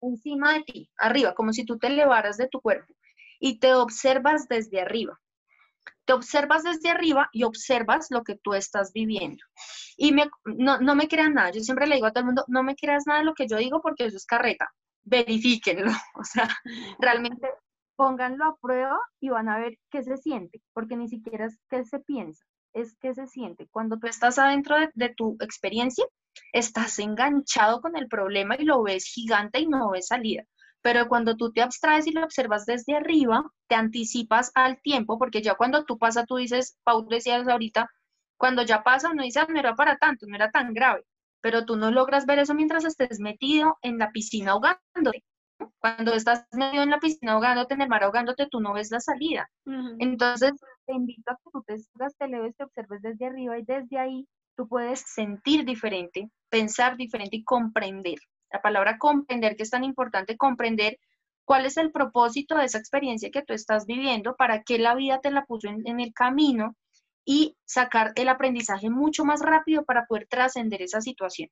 encima 0.00 0.52
de 0.54 0.62
ti, 0.62 0.90
arriba, 0.96 1.34
como 1.34 1.52
si 1.52 1.64
tú 1.64 1.78
te 1.78 1.88
elevaras 1.88 2.36
de 2.36 2.48
tu 2.48 2.60
cuerpo 2.60 2.92
y 3.40 3.58
te 3.58 3.74
observas 3.74 4.46
desde 4.48 4.80
arriba. 4.80 5.18
Te 6.04 6.12
observas 6.12 6.62
desde 6.62 6.90
arriba 6.90 7.28
y 7.32 7.44
observas 7.44 8.08
lo 8.10 8.22
que 8.22 8.36
tú 8.36 8.54
estás 8.54 8.92
viviendo. 8.92 9.42
Y 9.96 10.12
me, 10.12 10.28
no, 10.44 10.78
no 10.78 10.94
me 10.94 11.08
crean 11.08 11.34
nada. 11.34 11.50
Yo 11.50 11.60
siempre 11.60 11.86
le 11.86 11.96
digo 11.96 12.06
a 12.06 12.12
todo 12.12 12.20
el 12.20 12.26
mundo, 12.26 12.44
no 12.48 12.62
me 12.62 12.76
creas 12.76 13.06
nada 13.06 13.20
de 13.20 13.26
lo 13.26 13.34
que 13.34 13.46
yo 13.48 13.56
digo 13.56 13.80
porque 13.80 14.06
eso 14.06 14.16
es 14.16 14.26
carreta. 14.26 14.70
Verifíquenlo. 15.02 15.90
O 16.14 16.24
sea, 16.24 16.48
realmente 16.98 17.48
pónganlo 17.96 18.44
a 18.44 18.56
prueba 18.56 18.98
y 19.20 19.28
van 19.28 19.48
a 19.48 19.58
ver 19.58 19.78
qué 19.90 20.02
se 20.02 20.16
siente, 20.16 20.62
porque 20.72 20.96
ni 20.96 21.08
siquiera 21.08 21.46
es 21.46 21.58
qué 21.68 21.84
se 21.84 22.00
piensa, 22.00 22.44
es 22.72 22.96
qué 22.98 23.14
se 23.14 23.26
siente. 23.26 23.68
Cuando 23.70 23.98
tú 23.98 24.06
estás 24.06 24.38
adentro 24.38 24.78
de, 24.78 24.90
de 24.94 25.14
tu 25.14 25.36
experiencia, 25.40 26.06
estás 26.52 26.98
enganchado 26.98 27.80
con 27.80 27.96
el 27.96 28.08
problema 28.08 28.56
y 28.58 28.64
lo 28.64 28.82
ves 28.82 29.04
gigante 29.04 29.60
y 29.60 29.66
no 29.66 29.90
ves 29.90 30.08
salida. 30.08 30.44
Pero 30.82 31.08
cuando 31.08 31.36
tú 31.36 31.52
te 31.52 31.62
abstraes 31.62 32.06
y 32.06 32.12
lo 32.12 32.24
observas 32.24 32.64
desde 32.64 32.96
arriba, 32.96 33.44
te 33.68 33.74
anticipas 33.74 34.50
al 34.54 34.80
tiempo, 34.80 35.18
porque 35.18 35.42
ya 35.42 35.54
cuando 35.54 35.84
tú 35.84 35.98
pasas, 35.98 36.26
tú 36.26 36.36
dices, 36.36 36.78
Paul 36.84 37.06
decías 37.08 37.46
ahorita, 37.46 37.90
cuando 38.38 38.62
ya 38.62 38.82
pasa, 38.82 39.10
uno 39.10 39.22
dice, 39.22 39.40
ah, 39.40 39.46
no 39.48 39.58
era 39.58 39.74
para 39.74 39.98
tanto, 39.98 40.26
no 40.26 40.34
era 40.34 40.50
tan 40.50 40.72
grave, 40.72 41.04
pero 41.42 41.66
tú 41.66 41.76
no 41.76 41.90
logras 41.90 42.24
ver 42.24 42.38
eso 42.38 42.54
mientras 42.54 42.84
estés 42.84 43.20
metido 43.20 43.76
en 43.82 43.98
la 43.98 44.10
piscina 44.10 44.52
ahogándote. 44.52 45.24
Cuando 45.78 46.14
estás 46.14 46.46
metido 46.52 46.82
en 46.82 46.90
la 46.90 47.00
piscina 47.00 47.32
ahogándote, 47.32 47.74
en 47.74 47.82
el 47.82 47.88
mar 47.90 48.02
ahogándote, 48.02 48.46
tú 48.50 48.60
no 48.60 48.72
ves 48.72 48.90
la 48.90 49.00
salida. 49.00 49.50
Entonces, 49.98 50.52
te 50.86 50.94
invito 50.94 51.30
a 51.30 51.36
que 51.36 51.50
tú 51.52 51.62
te 51.66 51.76
te 52.18 52.28
leves, 52.28 52.56
te 52.56 52.64
observes 52.64 53.02
desde 53.02 53.26
arriba 53.26 53.58
y 53.58 53.64
desde 53.64 53.98
ahí 53.98 54.26
tú 54.60 54.68
puedes 54.68 55.00
sentir 55.00 55.64
diferente, 55.64 56.28
pensar 56.50 56.98
diferente 56.98 57.36
y 57.36 57.44
comprender 57.44 58.18
la 58.52 58.60
palabra 58.60 58.98
comprender, 58.98 59.56
que 59.56 59.62
es 59.62 59.70
tan 59.70 59.84
importante, 59.84 60.36
comprender 60.36 60.98
cuál 61.46 61.64
es 61.64 61.78
el 61.78 61.90
propósito 61.90 62.58
de 62.58 62.66
esa 62.66 62.76
experiencia 62.76 63.30
que 63.30 63.40
tú 63.40 63.54
estás 63.54 63.86
viviendo, 63.86 64.36
para 64.36 64.62
qué 64.62 64.78
la 64.78 64.94
vida 64.94 65.20
te 65.22 65.30
la 65.30 65.46
puso 65.46 65.68
en, 65.68 65.98
el 65.98 66.12
camino 66.12 66.76
y 67.24 67.56
sacar 67.64 68.12
el 68.16 68.28
aprendizaje 68.28 68.90
mucho 68.90 69.24
más 69.24 69.40
rápido 69.40 69.86
para 69.86 70.04
poder 70.04 70.26
trascender 70.28 70.82
esa 70.82 71.00
situación. 71.00 71.48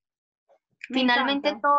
Finalmente, 0.81 1.57
todo, 1.63 1.79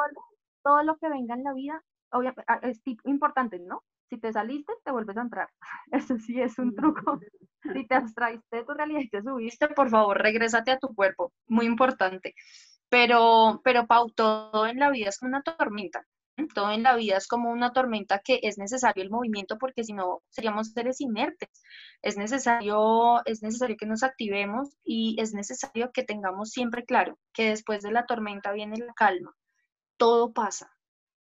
todo 0.64 0.82
lo 0.82 0.98
que 0.98 1.10
venga 1.10 1.36
en 1.36 1.44
la 1.44 1.54
vida 1.54 1.84
obviamente, 2.12 2.44
ah, 2.48 2.60
es 2.64 2.82
importante, 3.04 3.60
¿no? 3.60 3.84
Si 4.10 4.18
te 4.18 4.34
saliste, 4.34 4.74
te 4.84 4.92
vuelves 4.92 5.18
a 5.18 5.22
entrar. 5.22 5.50
Eso 5.92 6.18
sí 6.18 6.42
es 6.42 6.58
un 6.60 6.76
truco. 6.76 7.20
Si 7.62 7.86
te 7.88 7.94
abstraíste 7.94 8.56
de 8.56 8.64
tu 8.64 8.74
realidad 8.74 9.02
y 9.02 9.10
te 9.10 9.22
subiste, 9.22 9.68
por 9.68 9.90
favor, 9.90 10.18
regrésate 10.18 10.72
a 10.72 10.80
tu 10.80 10.96
cuerpo. 10.96 11.34
Muy 11.50 11.66
importante. 11.66 12.34
Pero, 12.88 13.60
pero 13.66 13.86
Pau, 13.86 14.10
todo 14.12 14.66
en 14.66 14.80
la 14.80 14.90
vida 14.90 15.10
es 15.10 15.20
como 15.20 15.30
una 15.30 15.44
tormenta. 15.44 16.06
Todo 16.56 16.72
en 16.72 16.84
la 16.84 16.96
vida 16.96 17.18
es 17.18 17.28
como 17.28 17.52
una 17.52 17.74
tormenta 17.74 18.20
que 18.20 18.40
es 18.44 18.58
necesario 18.58 19.04
el 19.04 19.10
movimiento 19.10 19.58
porque 19.58 19.84
si 19.84 19.92
no 19.92 20.22
seríamos 20.30 20.72
seres 20.72 21.02
inertes. 21.02 21.50
Es 22.02 22.18
necesario, 22.18 23.22
es 23.26 23.44
necesario 23.44 23.76
que 23.78 23.86
nos 23.86 24.04
activemos 24.04 24.70
y 24.86 25.18
es 25.20 25.34
necesario 25.34 25.92
que 25.92 26.04
tengamos 26.04 26.52
siempre 26.52 26.86
claro 26.86 27.20
que 27.34 27.50
después 27.50 27.84
de 27.84 27.92
la 27.92 28.06
tormenta 28.06 28.54
viene 28.54 28.78
la 28.78 28.94
calma. 28.94 29.34
Todo 29.98 30.32
pasa, 30.32 30.72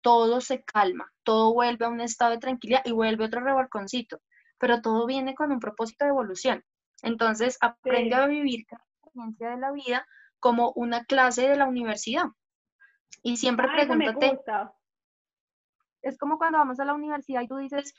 todo 0.01 0.41
se 0.41 0.63
calma, 0.63 1.11
todo 1.23 1.53
vuelve 1.53 1.85
a 1.85 1.89
un 1.89 2.01
estado 2.01 2.31
de 2.31 2.39
tranquilidad 2.39 2.81
y 2.85 2.91
vuelve 2.91 3.25
otro 3.25 3.41
revolconcito, 3.41 4.21
pero 4.57 4.81
todo 4.81 5.05
viene 5.05 5.35
con 5.35 5.51
un 5.51 5.59
propósito 5.59 6.05
de 6.05 6.09
evolución. 6.09 6.63
Entonces, 7.03 7.57
aprende 7.61 8.15
a 8.15 8.27
vivir 8.27 8.65
la 8.69 8.77
experiencia 8.77 9.49
de 9.51 9.57
la 9.57 9.71
vida 9.71 10.07
como 10.39 10.71
una 10.75 11.05
clase 11.05 11.47
de 11.47 11.55
la 11.55 11.65
universidad. 11.65 12.25
Y 13.23 13.37
siempre 13.37 13.67
pregúntate. 13.67 14.39
Es 16.01 16.17
como 16.17 16.37
cuando 16.37 16.57
vamos 16.57 16.79
a 16.79 16.85
la 16.85 16.93
universidad 16.93 17.41
y 17.41 17.47
tú 17.47 17.57
dices, 17.57 17.93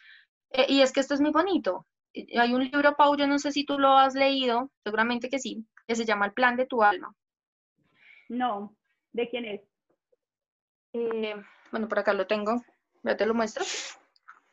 eh, 0.51 0.67
y 0.69 0.83
es 0.83 0.93
que 0.93 1.01
esto 1.01 1.15
es 1.15 1.21
muy 1.21 1.31
bonito. 1.31 1.87
Hay 2.15 2.53
un 2.53 2.65
libro, 2.65 2.97
Pau, 2.97 3.17
yo 3.17 3.27
no 3.27 3.39
sé 3.39 3.53
si 3.53 3.65
tú 3.65 3.79
lo 3.79 3.97
has 3.97 4.15
leído, 4.15 4.71
seguramente 4.83 5.31
que 5.31 5.39
sí, 5.39 5.67
que 5.87 5.95
se 5.95 6.05
llama 6.05 6.27
El 6.27 6.33
plan 6.33 6.57
de 6.57 6.67
tu 6.67 6.83
alma. 6.83 7.15
No, 8.29 8.75
¿de 9.13 9.29
quién 9.29 9.45
es? 9.45 9.63
Eh, 10.95 11.35
Bueno, 11.73 11.89
por 11.89 11.99
acá 11.99 12.13
lo 12.13 12.27
tengo. 12.27 12.63
Ya 13.03 13.17
te 13.17 13.27
lo 13.27 13.35
muestro. 13.35 13.65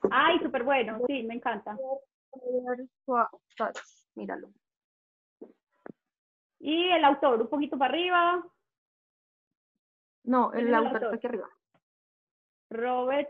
Ay, 0.10 0.40
súper 0.40 0.64
bueno. 0.64 1.00
Sí, 1.06 1.22
me 1.24 1.36
encanta. 1.36 1.78
Míralo. 4.16 4.50
Y 6.60 6.90
el 6.90 7.04
autor, 7.04 7.42
un 7.42 7.50
poquito 7.50 7.78
para 7.78 7.92
arriba. 7.94 8.44
No, 10.24 10.54
el, 10.54 10.74
autor, 10.74 11.04
está 11.04 11.16
aquí 11.16 11.28
arriba. 11.28 11.50
Robert, 12.70 13.30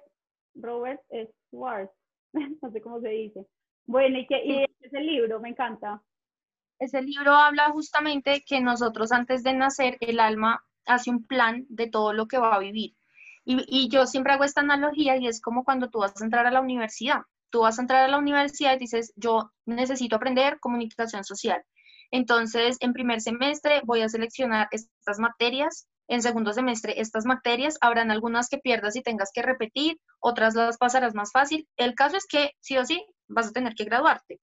Robert 0.55 1.01
Schwartz. 1.47 1.93
no 2.61 2.71
sé 2.71 2.81
cómo 2.81 3.01
se 3.01 3.09
dice. 3.09 3.45
Bueno, 3.87 4.19
y, 4.19 4.27
que, 4.27 4.45
y 4.45 4.65
ese 4.81 4.99
libro, 4.99 5.39
me 5.39 5.49
encanta. 5.49 6.01
Ese 6.77 7.01
libro 7.01 7.33
habla 7.33 7.71
justamente 7.71 8.43
que 8.45 8.61
nosotros 8.61 9.11
antes 9.11 9.43
de 9.43 9.53
nacer, 9.53 9.97
el 9.99 10.19
alma 10.19 10.63
hace 10.85 11.09
un 11.09 11.25
plan 11.25 11.65
de 11.69 11.89
todo 11.89 12.13
lo 12.13 12.27
que 12.27 12.37
va 12.37 12.55
a 12.55 12.59
vivir. 12.59 12.98
Y, 13.51 13.89
yo 13.89 14.05
siempre 14.05 14.33
hago 14.33 14.43
esta 14.43 14.61
analogía 14.61 15.17
y 15.17 15.25
es 15.25 15.41
como 15.41 15.63
cuando 15.63 15.89
tú 15.89 15.99
vas 15.99 16.21
a 16.21 16.23
entrar 16.23 16.45
a 16.45 16.51
la 16.51 16.61
universidad. 16.61 17.21
Tú 17.49 17.61
vas 17.61 17.79
a 17.79 17.81
entrar 17.81 18.03
a 18.03 18.07
la 18.07 18.19
universidad 18.19 18.75
y 18.75 18.77
dices, 18.77 19.11
yo 19.15 19.51
necesito 19.65 20.17
aprender 20.17 20.59
comunicación 20.59 21.23
social. 21.23 21.63
Entonces, 22.11 22.77
en 22.79 22.93
primer 22.93 23.21
semestre 23.21 23.81
voy 23.85 24.01
a 24.01 24.09
seleccionar 24.09 24.67
estas 24.71 25.17
materias, 25.17 25.87
en 26.07 26.21
segundo 26.21 26.53
semestre 26.53 27.01
estas 27.01 27.25
materias, 27.25 27.79
habrán 27.81 28.11
algunas 28.11 28.49
que 28.49 28.59
pierdas 28.59 28.95
y 28.95 29.01
tengas 29.01 29.31
que 29.33 29.41
repetir, 29.41 29.99
otras 30.19 30.53
las 30.53 30.77
pasarás 30.77 31.15
más 31.15 31.31
fácil. 31.31 31.67
El 31.75 31.95
caso 31.95 32.17
es 32.17 32.27
que 32.27 32.51
sí 32.59 32.77
o 32.77 32.85
sí 32.85 33.03
vas 33.27 33.47
a 33.47 33.51
tener 33.51 33.73
que 33.73 33.85
graduarte. 33.85 34.39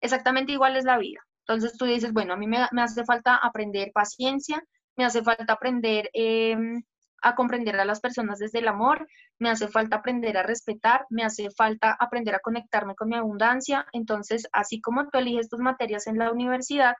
Exactamente 0.00 0.52
igual 0.52 0.76
es 0.76 0.84
la 0.84 0.98
vida. 0.98 1.18
Entonces 1.40 1.76
tú 1.76 1.86
dices, 1.86 2.12
bueno, 2.12 2.34
a 2.34 2.36
mí 2.36 2.46
me, 2.46 2.58
hace 2.80 3.04
falta 3.04 3.34
aprender 3.36 3.90
paciencia, 3.92 4.62
me 4.96 5.04
hace 5.04 5.24
falta 5.24 5.54
aprender 5.54 6.08
em, 6.12 6.84
a 7.24 7.34
comprender 7.34 7.80
a 7.80 7.86
las 7.86 8.00
personas 8.00 8.38
desde 8.38 8.58
el 8.58 8.68
amor, 8.68 9.08
me 9.38 9.48
hace 9.48 9.66
falta 9.66 9.96
aprender 9.96 10.36
a 10.36 10.42
respetar, 10.42 11.06
me 11.08 11.24
hace 11.24 11.50
falta 11.50 11.96
aprender 11.98 12.34
a 12.34 12.40
conectarme 12.40 12.94
con 12.94 13.08
mi 13.08 13.16
abundancia. 13.16 13.86
Entonces, 13.92 14.46
así 14.52 14.82
como 14.82 15.08
tú 15.08 15.18
eliges 15.18 15.48
tus 15.48 15.58
materias 15.58 16.06
en 16.06 16.18
la 16.18 16.30
universidad, 16.30 16.94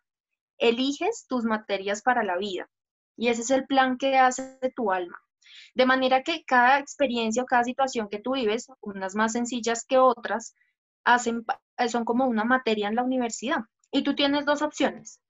eliges 0.59 1.27
tus 1.29 1.45
materias 1.45 2.01
para 2.01 2.25
la 2.25 2.39
vida. 2.39 2.67
Y 3.17 3.29
ese 3.29 3.43
es 3.43 3.51
el 3.51 3.67
plan 3.67 3.99
que 3.99 4.17
hace 4.17 4.59
tu 4.75 4.91
alma. 4.91 5.21
De 5.75 5.85
manera 5.85 6.23
que 6.23 6.43
cada 6.45 6.79
experiencia 6.79 7.43
o 7.43 7.47
cada 7.47 7.65
situación 7.65 8.09
que 8.09 8.19
tú 8.19 8.33
vives, 8.33 8.67
unas 8.81 9.15
más 9.15 9.33
sencillas 9.33 9.85
que 9.87 9.99
otras, 9.99 10.55
hacen, 11.05 11.45
son 11.89 12.07
como 12.07 12.27
una 12.27 12.45
materia 12.45 12.89
en 12.89 12.95
la 12.95 13.03
universidad. 13.03 13.61
Y 13.93 14.03
tú 14.05 14.15
tienes 14.15 14.47
dos 14.47 14.63
opciones 14.63 15.21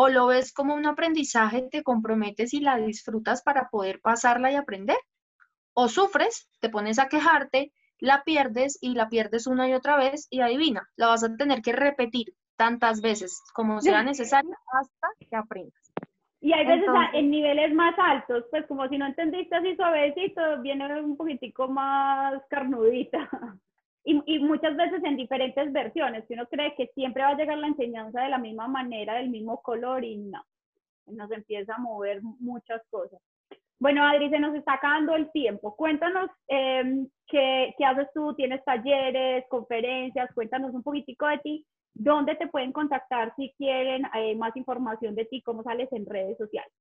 o 0.00 0.08
lo 0.08 0.28
ves 0.28 0.52
como 0.52 0.76
un 0.76 0.86
aprendizaje, 0.86 1.66
te 1.72 1.82
comprometes 1.82 2.54
y 2.54 2.60
la 2.60 2.76
disfrutas 2.76 3.42
para 3.42 3.68
poder 3.68 4.00
pasarla 4.00 4.52
y 4.52 4.54
aprender, 4.54 4.96
o 5.74 5.88
sufres, 5.88 6.48
te 6.60 6.68
pones 6.68 7.00
a 7.00 7.08
quejarte, 7.08 7.72
la 7.98 8.22
pierdes 8.22 8.78
y 8.80 8.94
la 8.94 9.08
pierdes 9.08 9.48
una 9.48 9.68
y 9.68 9.74
otra 9.74 9.96
vez 9.96 10.28
y 10.30 10.40
adivina, 10.40 10.88
la 10.94 11.08
vas 11.08 11.24
a 11.24 11.36
tener 11.36 11.62
que 11.62 11.72
repetir 11.72 12.32
tantas 12.56 13.00
veces 13.00 13.42
como 13.52 13.80
sea 13.80 14.04
necesario 14.04 14.54
hasta 14.72 15.08
que 15.18 15.34
aprendas. 15.34 15.92
Y 16.40 16.52
hay 16.52 16.64
veces 16.64 16.88
en 17.14 17.30
niveles 17.32 17.74
más 17.74 17.98
altos, 17.98 18.44
pues 18.52 18.64
como 18.66 18.88
si 18.88 18.98
no 18.98 19.06
entendiste 19.06 19.56
así 19.56 19.74
suavecito, 19.74 20.62
viene 20.62 21.00
un 21.00 21.16
poquitico 21.16 21.66
más 21.66 22.40
carnudita. 22.48 23.28
y, 24.08 24.38
muchas 24.38 24.74
veces 24.76 25.02
en 25.04 25.16
diferentes 25.16 25.72
versiones, 25.72 26.24
que 26.26 26.34
uno 26.34 26.46
cree 26.46 26.74
que 26.74 26.86
siempre 26.94 27.22
va 27.22 27.30
a 27.30 27.36
llegar 27.36 27.58
la 27.58 27.66
enseñanza 27.66 28.22
de 28.22 28.30
la 28.30 28.38
misma 28.38 28.66
manera, 28.66 29.14
del 29.14 29.28
mismo 29.28 29.60
color 29.60 30.04
y 30.04 30.16
no, 30.16 30.42
nos 31.06 31.30
empieza 31.30 31.74
a 31.74 31.78
mover 31.78 32.22
muchas 32.22 32.80
cosas. 32.90 33.20
Bueno, 33.78 34.04
Adri, 34.04 34.30
se 34.30 34.40
nos 34.40 34.54
está 34.54 34.74
acabando 34.74 35.14
el 35.14 35.30
tiempo. 35.30 35.76
Cuéntanos 35.76 36.30
em, 36.48 37.06
qué, 37.28 37.74
qué, 37.76 37.84
haces 37.84 38.08
tú, 38.14 38.34
tienes 38.34 38.64
talleres, 38.64 39.44
conferencias, 39.48 40.32
cuéntanos 40.34 40.74
un 40.74 40.82
poquitico 40.82 41.26
de 41.26 41.38
ti, 41.38 41.66
dónde 41.94 42.34
te 42.36 42.48
pueden 42.48 42.72
contactar 42.72 43.34
si 43.36 43.52
quieren 43.58 44.06
eh, 44.14 44.34
más 44.36 44.56
información 44.56 45.14
de 45.14 45.26
ti, 45.26 45.42
cómo 45.42 45.62
sales 45.62 45.92
en 45.92 46.06
redes 46.06 46.38
sociales. 46.38 46.72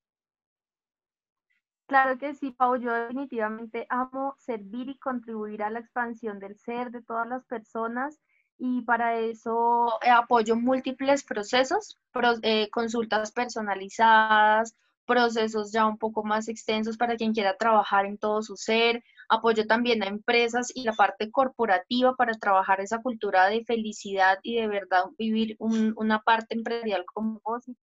Claro 1.88 2.18
que 2.18 2.34
sí, 2.36 2.52
Pau, 2.52 2.76
yo 2.76 2.94
definitivamente 2.94 3.88
amo 3.90 4.36
servir 4.40 4.90
y 4.90 5.00
contribuir 5.00 5.64
a 5.64 5.70
la 5.70 5.80
expansión 5.80 6.38
del 6.38 6.58
ser 6.60 6.92
de 6.92 7.02
todas 7.02 7.26
las 7.26 7.46
personas 7.46 8.20
y 8.58 8.82
para 8.82 9.18
eso 9.20 9.88
eh, 10.04 10.10
apoyo 10.10 10.58
múltiples 10.58 11.24
procesos, 11.24 11.98
eh, 12.42 12.70
consultas 12.72 13.32
personalizadas, 13.32 14.76
procesos 15.06 15.72
ya 15.72 15.86
un 15.86 15.98
poco 15.98 16.26
más 16.26 16.50
extensos 16.50 16.98
para 16.98 17.16
quien 17.16 17.34
quiera 17.34 17.56
trabajar 17.56 18.06
en 18.06 18.18
todo 18.18 18.42
su 18.42 18.58
ser. 18.58 19.02
Apoyo 19.30 19.66
también 19.66 20.04
a 20.04 20.08
empresas 20.08 20.72
y 20.76 20.84
la 20.84 20.94
parte 20.94 21.32
corporativa 21.32 22.16
para 22.18 22.34
trabajar 22.34 22.82
esa 22.82 23.02
cultura 23.02 23.48
de 23.48 23.64
felicidad 23.64 24.40
y 24.44 24.58
de 24.58 24.68
verdad 24.68 25.06
vivir 25.18 25.56
una 25.60 26.20
parte 26.22 26.56
empresarial 26.56 27.06
con 27.06 27.36
propósito 27.36 27.80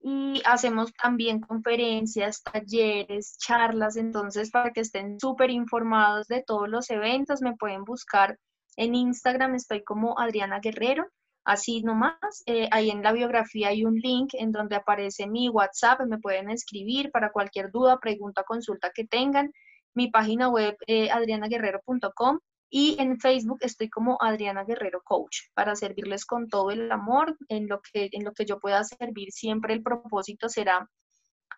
y 0.00 0.40
hacemos 0.44 0.92
también 0.94 1.40
conferencias, 1.40 2.42
talleres, 2.42 3.36
charlas, 3.38 3.96
entonces 3.96 4.50
para 4.50 4.72
que 4.72 4.80
estén 4.80 5.18
súper 5.18 5.50
informados 5.50 6.28
de 6.28 6.42
todos 6.46 6.68
los 6.68 6.90
eventos, 6.90 7.42
me 7.42 7.56
pueden 7.56 7.84
buscar 7.84 8.38
en 8.76 8.94
Instagram, 8.94 9.54
estoy 9.54 9.82
como 9.82 10.18
Adriana 10.18 10.60
Guerrero, 10.60 11.06
así 11.44 11.82
nomás, 11.82 12.42
eh, 12.46 12.68
ahí 12.70 12.90
en 12.90 13.02
la 13.02 13.12
biografía 13.12 13.68
hay 13.68 13.84
un 13.84 13.96
link 13.96 14.30
en 14.34 14.52
donde 14.52 14.76
aparece 14.76 15.26
mi 15.26 15.48
WhatsApp, 15.48 16.00
me 16.06 16.18
pueden 16.18 16.50
escribir 16.50 17.10
para 17.10 17.32
cualquier 17.32 17.70
duda, 17.72 17.98
pregunta, 17.98 18.44
consulta 18.44 18.92
que 18.94 19.04
tengan, 19.04 19.50
mi 19.94 20.10
página 20.10 20.48
web 20.48 20.76
eh, 20.86 21.10
adrianaguerrero.com 21.10 22.38
y 22.70 22.96
en 23.00 23.18
Facebook 23.18 23.58
estoy 23.60 23.88
como 23.88 24.18
Adriana 24.20 24.64
Guerrero 24.64 25.02
Coach 25.02 25.38
para 25.54 25.74
servirles 25.74 26.24
con 26.26 26.48
todo 26.48 26.70
el 26.70 26.90
amor 26.92 27.36
en 27.48 27.68
lo 27.68 27.80
que, 27.80 28.08
en 28.12 28.24
lo 28.24 28.32
que 28.32 28.44
yo 28.44 28.58
pueda 28.58 28.84
servir. 28.84 29.30
Siempre 29.32 29.72
el 29.74 29.82
propósito 29.82 30.48
será 30.48 30.88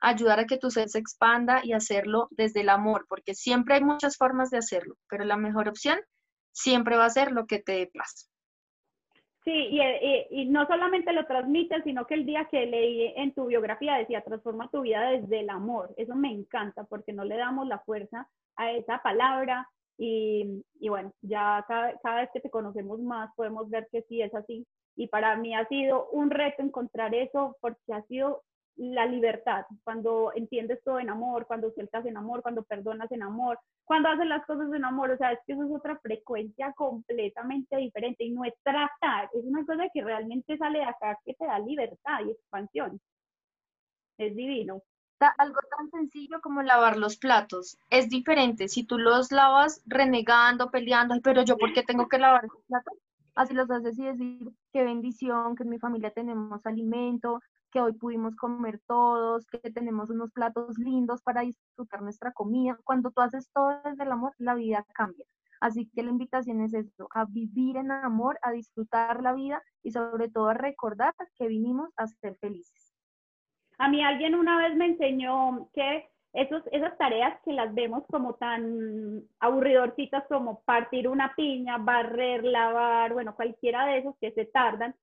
ayudar 0.00 0.40
a 0.40 0.46
que 0.46 0.58
tu 0.58 0.70
ser 0.70 0.88
se 0.88 0.98
expanda 0.98 1.60
y 1.64 1.72
hacerlo 1.72 2.28
desde 2.30 2.60
el 2.60 2.68
amor, 2.68 3.06
porque 3.08 3.34
siempre 3.34 3.74
hay 3.74 3.84
muchas 3.84 4.16
formas 4.16 4.50
de 4.50 4.58
hacerlo, 4.58 4.94
pero 5.08 5.24
la 5.24 5.36
mejor 5.36 5.68
opción 5.68 5.98
siempre 6.52 6.96
va 6.96 7.04
a 7.04 7.10
ser 7.10 7.32
lo 7.32 7.46
que 7.46 7.58
te 7.58 7.72
dé 7.72 7.86
plazo. 7.86 8.28
Sí, 9.42 9.52
y, 9.52 9.80
y, 10.30 10.46
no 10.46 10.66
solamente 10.66 11.14
lo 11.14 11.24
transmites, 11.24 11.82
sino 11.84 12.06
que 12.06 12.12
el 12.12 12.26
día 12.26 12.46
que 12.50 12.66
leí 12.66 13.14
en 13.16 13.32
tu 13.32 13.46
biografía 13.46 13.94
decía, 13.94 14.22
transforma 14.22 14.70
tu 14.70 14.82
vida 14.82 15.10
desde 15.10 15.40
el 15.40 15.48
amor. 15.48 15.94
Eso 15.96 16.14
me 16.14 16.30
encanta 16.30 16.84
porque 16.84 17.14
no 17.14 17.24
le 17.24 17.38
damos 17.38 17.66
la 17.66 17.78
fuerza 17.78 18.28
a 18.56 18.70
esa 18.72 19.00
palabra, 19.02 19.66
y, 20.02 20.64
y 20.80 20.88
bueno, 20.88 21.12
ya 21.20 21.62
cada, 21.68 21.94
cada, 21.98 22.22
vez 22.22 22.30
que 22.32 22.40
te 22.40 22.48
conocemos 22.48 23.00
más 23.00 23.30
podemos 23.36 23.68
ver 23.68 23.86
que 23.92 24.00
sí 24.08 24.22
es 24.22 24.34
así. 24.34 24.66
Y 24.96 25.08
para 25.08 25.36
mí 25.36 25.54
ha 25.54 25.68
sido 25.68 26.08
un 26.08 26.30
reto 26.30 26.62
encontrar 26.62 27.14
eso 27.14 27.58
porque 27.60 27.92
ha 27.92 28.02
sido 28.06 28.42
la 28.76 29.04
libertad, 29.04 29.66
cuando 29.84 30.32
entiendes 30.34 30.82
todo 30.84 31.00
en 31.00 31.10
amor, 31.10 31.46
cuando 31.46 31.70
sueltas 31.72 32.06
en 32.06 32.16
amor, 32.16 32.40
cuando 32.40 32.62
perdonas 32.62 33.12
en 33.12 33.22
amor, 33.22 33.58
cuando 33.84 34.08
haces 34.08 34.26
las 34.26 34.46
cosas 34.46 34.72
en 34.72 34.86
amor, 34.86 35.10
o 35.10 35.18
sea, 35.18 35.32
es 35.32 35.40
que 35.46 35.52
eso 35.52 35.64
es 35.64 35.70
otra 35.70 35.98
frecuencia 35.98 36.72
completamente 36.72 37.76
diferente 37.76 38.24
y 38.24 38.30
no 38.30 38.46
es 38.46 38.54
tratar, 38.62 39.28
es 39.34 39.44
una 39.44 39.66
cosa 39.66 39.86
que 39.92 40.02
realmente 40.02 40.56
sale 40.56 40.78
de 40.78 40.84
acá 40.86 41.18
que 41.26 41.34
te 41.34 41.44
da 41.44 41.58
libertad 41.58 42.20
y 42.26 42.30
expansión. 42.30 42.98
Es 44.16 44.34
divino 44.34 44.80
algo 45.28 45.60
tan 45.76 45.90
sencillo 45.90 46.40
como 46.40 46.62
lavar 46.62 46.96
los 46.96 47.16
platos. 47.16 47.78
Es 47.90 48.08
diferente 48.08 48.68
si 48.68 48.84
tú 48.84 48.98
los 48.98 49.32
lavas 49.32 49.82
renegando, 49.86 50.70
peleando, 50.70 51.20
pero 51.22 51.42
yo 51.42 51.56
por 51.56 51.72
qué 51.72 51.82
tengo 51.82 52.08
que 52.08 52.18
lavar 52.18 52.44
esos 52.44 52.62
platos. 52.66 52.94
Así 53.34 53.54
los 53.54 53.70
haces 53.70 53.98
y 53.98 54.04
decir 54.04 54.52
qué 54.72 54.82
bendición, 54.82 55.54
que 55.56 55.62
en 55.62 55.70
mi 55.70 55.78
familia 55.78 56.10
tenemos 56.10 56.64
alimento, 56.66 57.40
que 57.70 57.80
hoy 57.80 57.92
pudimos 57.92 58.36
comer 58.36 58.80
todos, 58.86 59.46
que 59.46 59.70
tenemos 59.70 60.10
unos 60.10 60.32
platos 60.32 60.76
lindos 60.78 61.22
para 61.22 61.42
disfrutar 61.42 62.02
nuestra 62.02 62.32
comida. 62.32 62.78
Cuando 62.84 63.10
tú 63.10 63.20
haces 63.20 63.48
todo 63.52 63.80
desde 63.84 64.02
el 64.02 64.12
amor, 64.12 64.34
la 64.38 64.54
vida 64.54 64.84
cambia. 64.92 65.24
Así 65.60 65.86
que 65.94 66.02
la 66.02 66.10
invitación 66.10 66.62
es 66.62 66.72
esto, 66.72 67.08
a 67.14 67.26
vivir 67.26 67.76
en 67.76 67.92
amor, 67.92 68.38
a 68.42 68.50
disfrutar 68.50 69.22
la 69.22 69.34
vida 69.34 69.62
y 69.82 69.90
sobre 69.92 70.28
todo 70.30 70.48
a 70.48 70.54
recordar 70.54 71.14
que 71.36 71.48
vinimos 71.48 71.90
a 71.96 72.06
ser 72.06 72.36
felices. 72.40 72.89
A 73.80 73.88
mí 73.88 74.04
alguien 74.04 74.34
una 74.34 74.58
vez 74.58 74.76
me 74.76 74.84
enseñó 74.84 75.70
que 75.72 76.06
esos, 76.34 76.62
esas 76.70 76.98
tareas 76.98 77.40
que 77.46 77.54
las 77.54 77.74
vemos 77.74 78.04
como 78.10 78.34
tan 78.34 79.22
aburridorcitas 79.38 80.22
como 80.28 80.60
partir 80.64 81.08
una 81.08 81.34
piña, 81.34 81.78
barrer, 81.78 82.44
lavar, 82.44 83.14
bueno, 83.14 83.34
cualquiera 83.34 83.86
de 83.86 83.98
esos 84.00 84.14
que 84.20 84.32
se 84.32 84.44
tardan, 84.44 84.94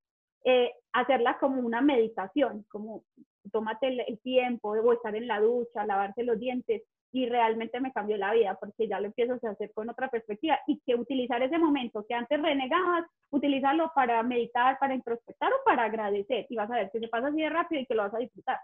eh, 0.45 0.75
hacerla 0.93 1.39
como 1.39 1.59
una 1.61 1.81
meditación, 1.81 2.65
como 2.69 3.03
tómate 3.51 3.87
el, 3.87 4.19
tiempo, 4.19 4.75
debo 4.75 4.93
estar 4.93 5.15
en 5.15 5.25
la 5.25 5.39
ducha, 5.39 5.83
lavarse 5.83 6.21
los 6.21 6.39
dientes, 6.39 6.83
y 7.11 7.27
realmente 7.27 7.79
me 7.79 7.91
cambió 7.91 8.17
la 8.17 8.33
vida 8.33 8.57
porque 8.59 8.87
ya 8.87 8.99
lo 8.99 9.07
empiezas 9.07 9.43
a 9.43 9.51
hacer 9.51 9.71
con 9.73 9.89
otra 9.89 10.09
perspectiva 10.09 10.59
y 10.67 10.79
que 10.85 10.95
utilizar 10.95 11.41
ese 11.41 11.57
momento 11.57 12.05
que 12.07 12.13
antes 12.13 12.41
renegabas, 12.41 13.05
utilizarlo 13.29 13.91
para 13.95 14.21
meditar, 14.23 14.77
para 14.79 14.95
introspectar 14.95 15.51
o 15.51 15.63
para 15.65 15.85
agradecer 15.85 16.45
y 16.49 16.55
vas 16.55 16.69
a 16.69 16.75
ver 16.75 16.91
que 16.91 16.99
se 16.99 17.07
pasa 17.07 17.27
así 17.27 17.41
de 17.41 17.49
rápido 17.49 17.81
y 17.81 17.85
que 17.85 17.95
lo 17.95 18.03
vas 18.03 18.13
a 18.13 18.19
disfrutar. 18.19 18.59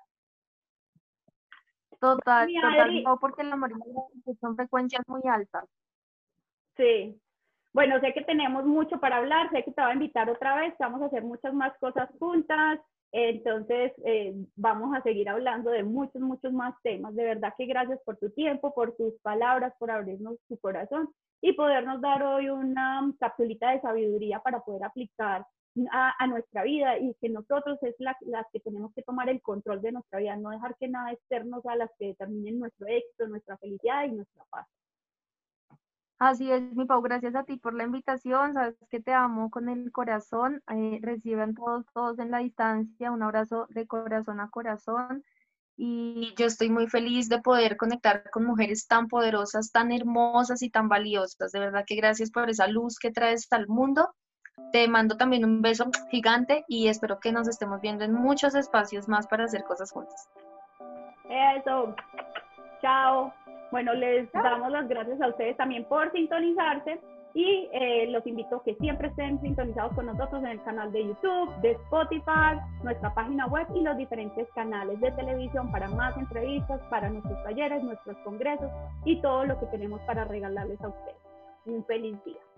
Total, 1.99 2.49
total, 2.53 3.03
no, 3.03 3.17
porque 3.17 3.43
amor 3.43 3.71
y 4.25 4.35
son 4.35 4.57
frecuencias 4.57 5.07
muy 5.07 5.21
altas. 5.25 5.69
Sí. 6.75 7.17
Bueno, 7.71 7.99
sé 8.01 8.13
que 8.13 8.23
tenemos 8.23 8.65
mucho 8.65 8.99
para 8.99 9.17
hablar, 9.17 9.49
sé 9.51 9.63
que 9.63 9.71
te 9.71 9.81
voy 9.81 9.91
a 9.91 9.93
invitar 9.93 10.29
otra 10.29 10.55
vez, 10.55 10.75
vamos 10.79 11.01
a 11.01 11.05
hacer 11.05 11.23
muchas 11.23 11.53
más 11.53 11.75
cosas 11.79 12.09
juntas, 12.19 12.79
entonces 13.13 13.93
eh, 14.05 14.33
vamos 14.55 14.95
a 14.95 15.03
seguir 15.03 15.29
hablando 15.29 15.69
de 15.69 15.83
muchos, 15.83 16.19
muchos 16.19 16.51
más 16.51 16.73
temas. 16.81 17.13
De 17.15 17.23
verdad 17.23 17.53
que 17.55 17.67
gracias 17.67 17.99
por 18.03 18.17
tu 18.17 18.31
tiempo, 18.31 18.73
por 18.73 18.95
tus 18.95 19.13
palabras, 19.21 19.71
por 19.77 19.91
abrirnos 19.91 20.39
tu 20.49 20.57
corazón 20.57 21.09
y 21.39 21.53
podernos 21.53 22.01
dar 22.01 22.23
hoy 22.23 22.49
una 22.49 23.13
capsulita 23.19 23.69
de 23.69 23.81
sabiduría 23.81 24.39
para 24.39 24.61
poder 24.61 24.83
aplicar 24.83 25.45
a, 25.91 26.27
nuestra 26.27 26.63
vida 26.63 26.97
y 26.97 27.13
que 27.21 27.29
nosotros 27.29 27.77
es 27.83 27.95
las 27.99 28.45
que 28.51 28.59
tenemos 28.59 28.91
que 28.95 29.03
tomar 29.03 29.29
el 29.29 29.41
control 29.41 29.81
de 29.81 29.91
nuestra 29.91 30.19
vida, 30.19 30.35
no 30.35 30.49
dejar 30.49 30.75
que 30.77 30.87
nada 30.87 31.11
externo 31.11 31.61
sea 31.61 31.75
las 31.75 31.91
que 31.99 32.07
determinen 32.07 32.59
nuestro 32.59 32.87
éxito, 32.87 33.27
nuestra 33.27 33.57
felicidad 33.57 34.05
y 34.05 34.13
nuestra 34.13 34.43
paz. 34.49 34.67
Así 36.19 36.51
es, 36.51 36.61
mi 36.73 36.85
Pau, 36.85 37.01
gracias 37.01 37.35
a 37.35 37.43
ti 37.43 37.57
por 37.57 37.73
la 37.73 37.83
invitación, 37.83 38.53
sabes 38.53 38.75
que 38.89 39.01
te 39.01 39.13
amo 39.13 39.49
con 39.49 39.67
el 39.67 39.91
corazón, 39.91 40.61
eh, 40.71 40.99
reciben 41.01 41.53
todos, 41.53 41.85
todos 41.93 42.17
en 42.19 42.31
la 42.31 42.39
distancia, 42.39 43.11
un 43.11 43.23
abrazo 43.23 43.67
de 43.69 43.85
corazón 43.87 44.39
a 44.39 44.49
corazón 44.49 45.23
y 45.75 46.33
yo 46.37 46.45
estoy 46.45 46.69
muy 46.69 46.87
feliz 46.87 47.29
de 47.29 47.41
poder 47.41 47.77
conectar 47.77 48.29
con 48.29 48.45
mujeres 48.45 48.87
tan 48.87 49.07
poderosas, 49.07 49.71
tan 49.71 49.91
hermosas 49.91 50.61
y 50.61 50.69
tan 50.69 50.87
valiosas, 50.87 51.51
de 51.51 51.59
verdad 51.59 51.83
que 51.85 51.95
gracias 51.95 52.31
por 52.31 52.49
esa 52.49 52.67
luz 52.67 52.99
que 52.99 53.11
traes 53.11 53.51
al 53.51 53.67
mundo 53.67 54.13
te 54.71 54.87
mando 54.87 55.17
también 55.17 55.45
un 55.45 55.61
beso 55.61 55.89
gigante 56.09 56.63
y 56.67 56.87
espero 56.87 57.19
que 57.19 57.31
nos 57.31 57.47
estemos 57.47 57.81
viendo 57.81 58.03
en 58.03 58.13
muchos 58.13 58.55
espacios 58.55 59.07
más 59.07 59.27
para 59.27 59.45
hacer 59.45 59.63
cosas 59.63 59.91
juntas. 59.91 60.29
Eso. 61.29 61.95
Chao. 62.81 63.33
Bueno, 63.73 63.91
les 63.95 64.31
damos 64.31 64.69
las 64.69 64.87
gracias 64.87 65.19
a 65.19 65.29
ustedes 65.29 65.57
también 65.57 65.83
por 65.85 66.11
sintonizarse 66.11 67.01
y 67.33 67.67
eh, 67.73 68.05
los 68.11 68.23
invito 68.27 68.57
a 68.57 68.63
que 68.63 68.75
siempre 68.75 69.07
estén 69.07 69.41
sintonizados 69.41 69.93
con 69.95 70.05
nosotros 70.05 70.43
en 70.43 70.49
el 70.49 70.63
canal 70.63 70.91
de 70.91 71.07
YouTube, 71.07 71.51
de 71.61 71.71
Spotify, 71.71 72.61
nuestra 72.83 73.11
página 73.15 73.47
web 73.47 73.65
y 73.73 73.81
los 73.81 73.97
diferentes 73.97 74.47
canales 74.53 74.99
de 75.01 75.11
televisión 75.13 75.71
para 75.71 75.89
más 75.89 76.15
entrevistas, 76.17 76.81
para 76.91 77.09
nuestros 77.09 77.43
talleres, 77.45 77.81
nuestros 77.83 78.15
congresos 78.17 78.69
y 79.05 79.19
todo 79.23 79.43
lo 79.43 79.59
que 79.59 79.65
tenemos 79.65 79.99
para 80.01 80.23
regalarles 80.23 80.79
a 80.79 80.89
ustedes. 80.89 81.17
Un 81.65 81.83
feliz 81.85 82.23
día. 82.25 82.52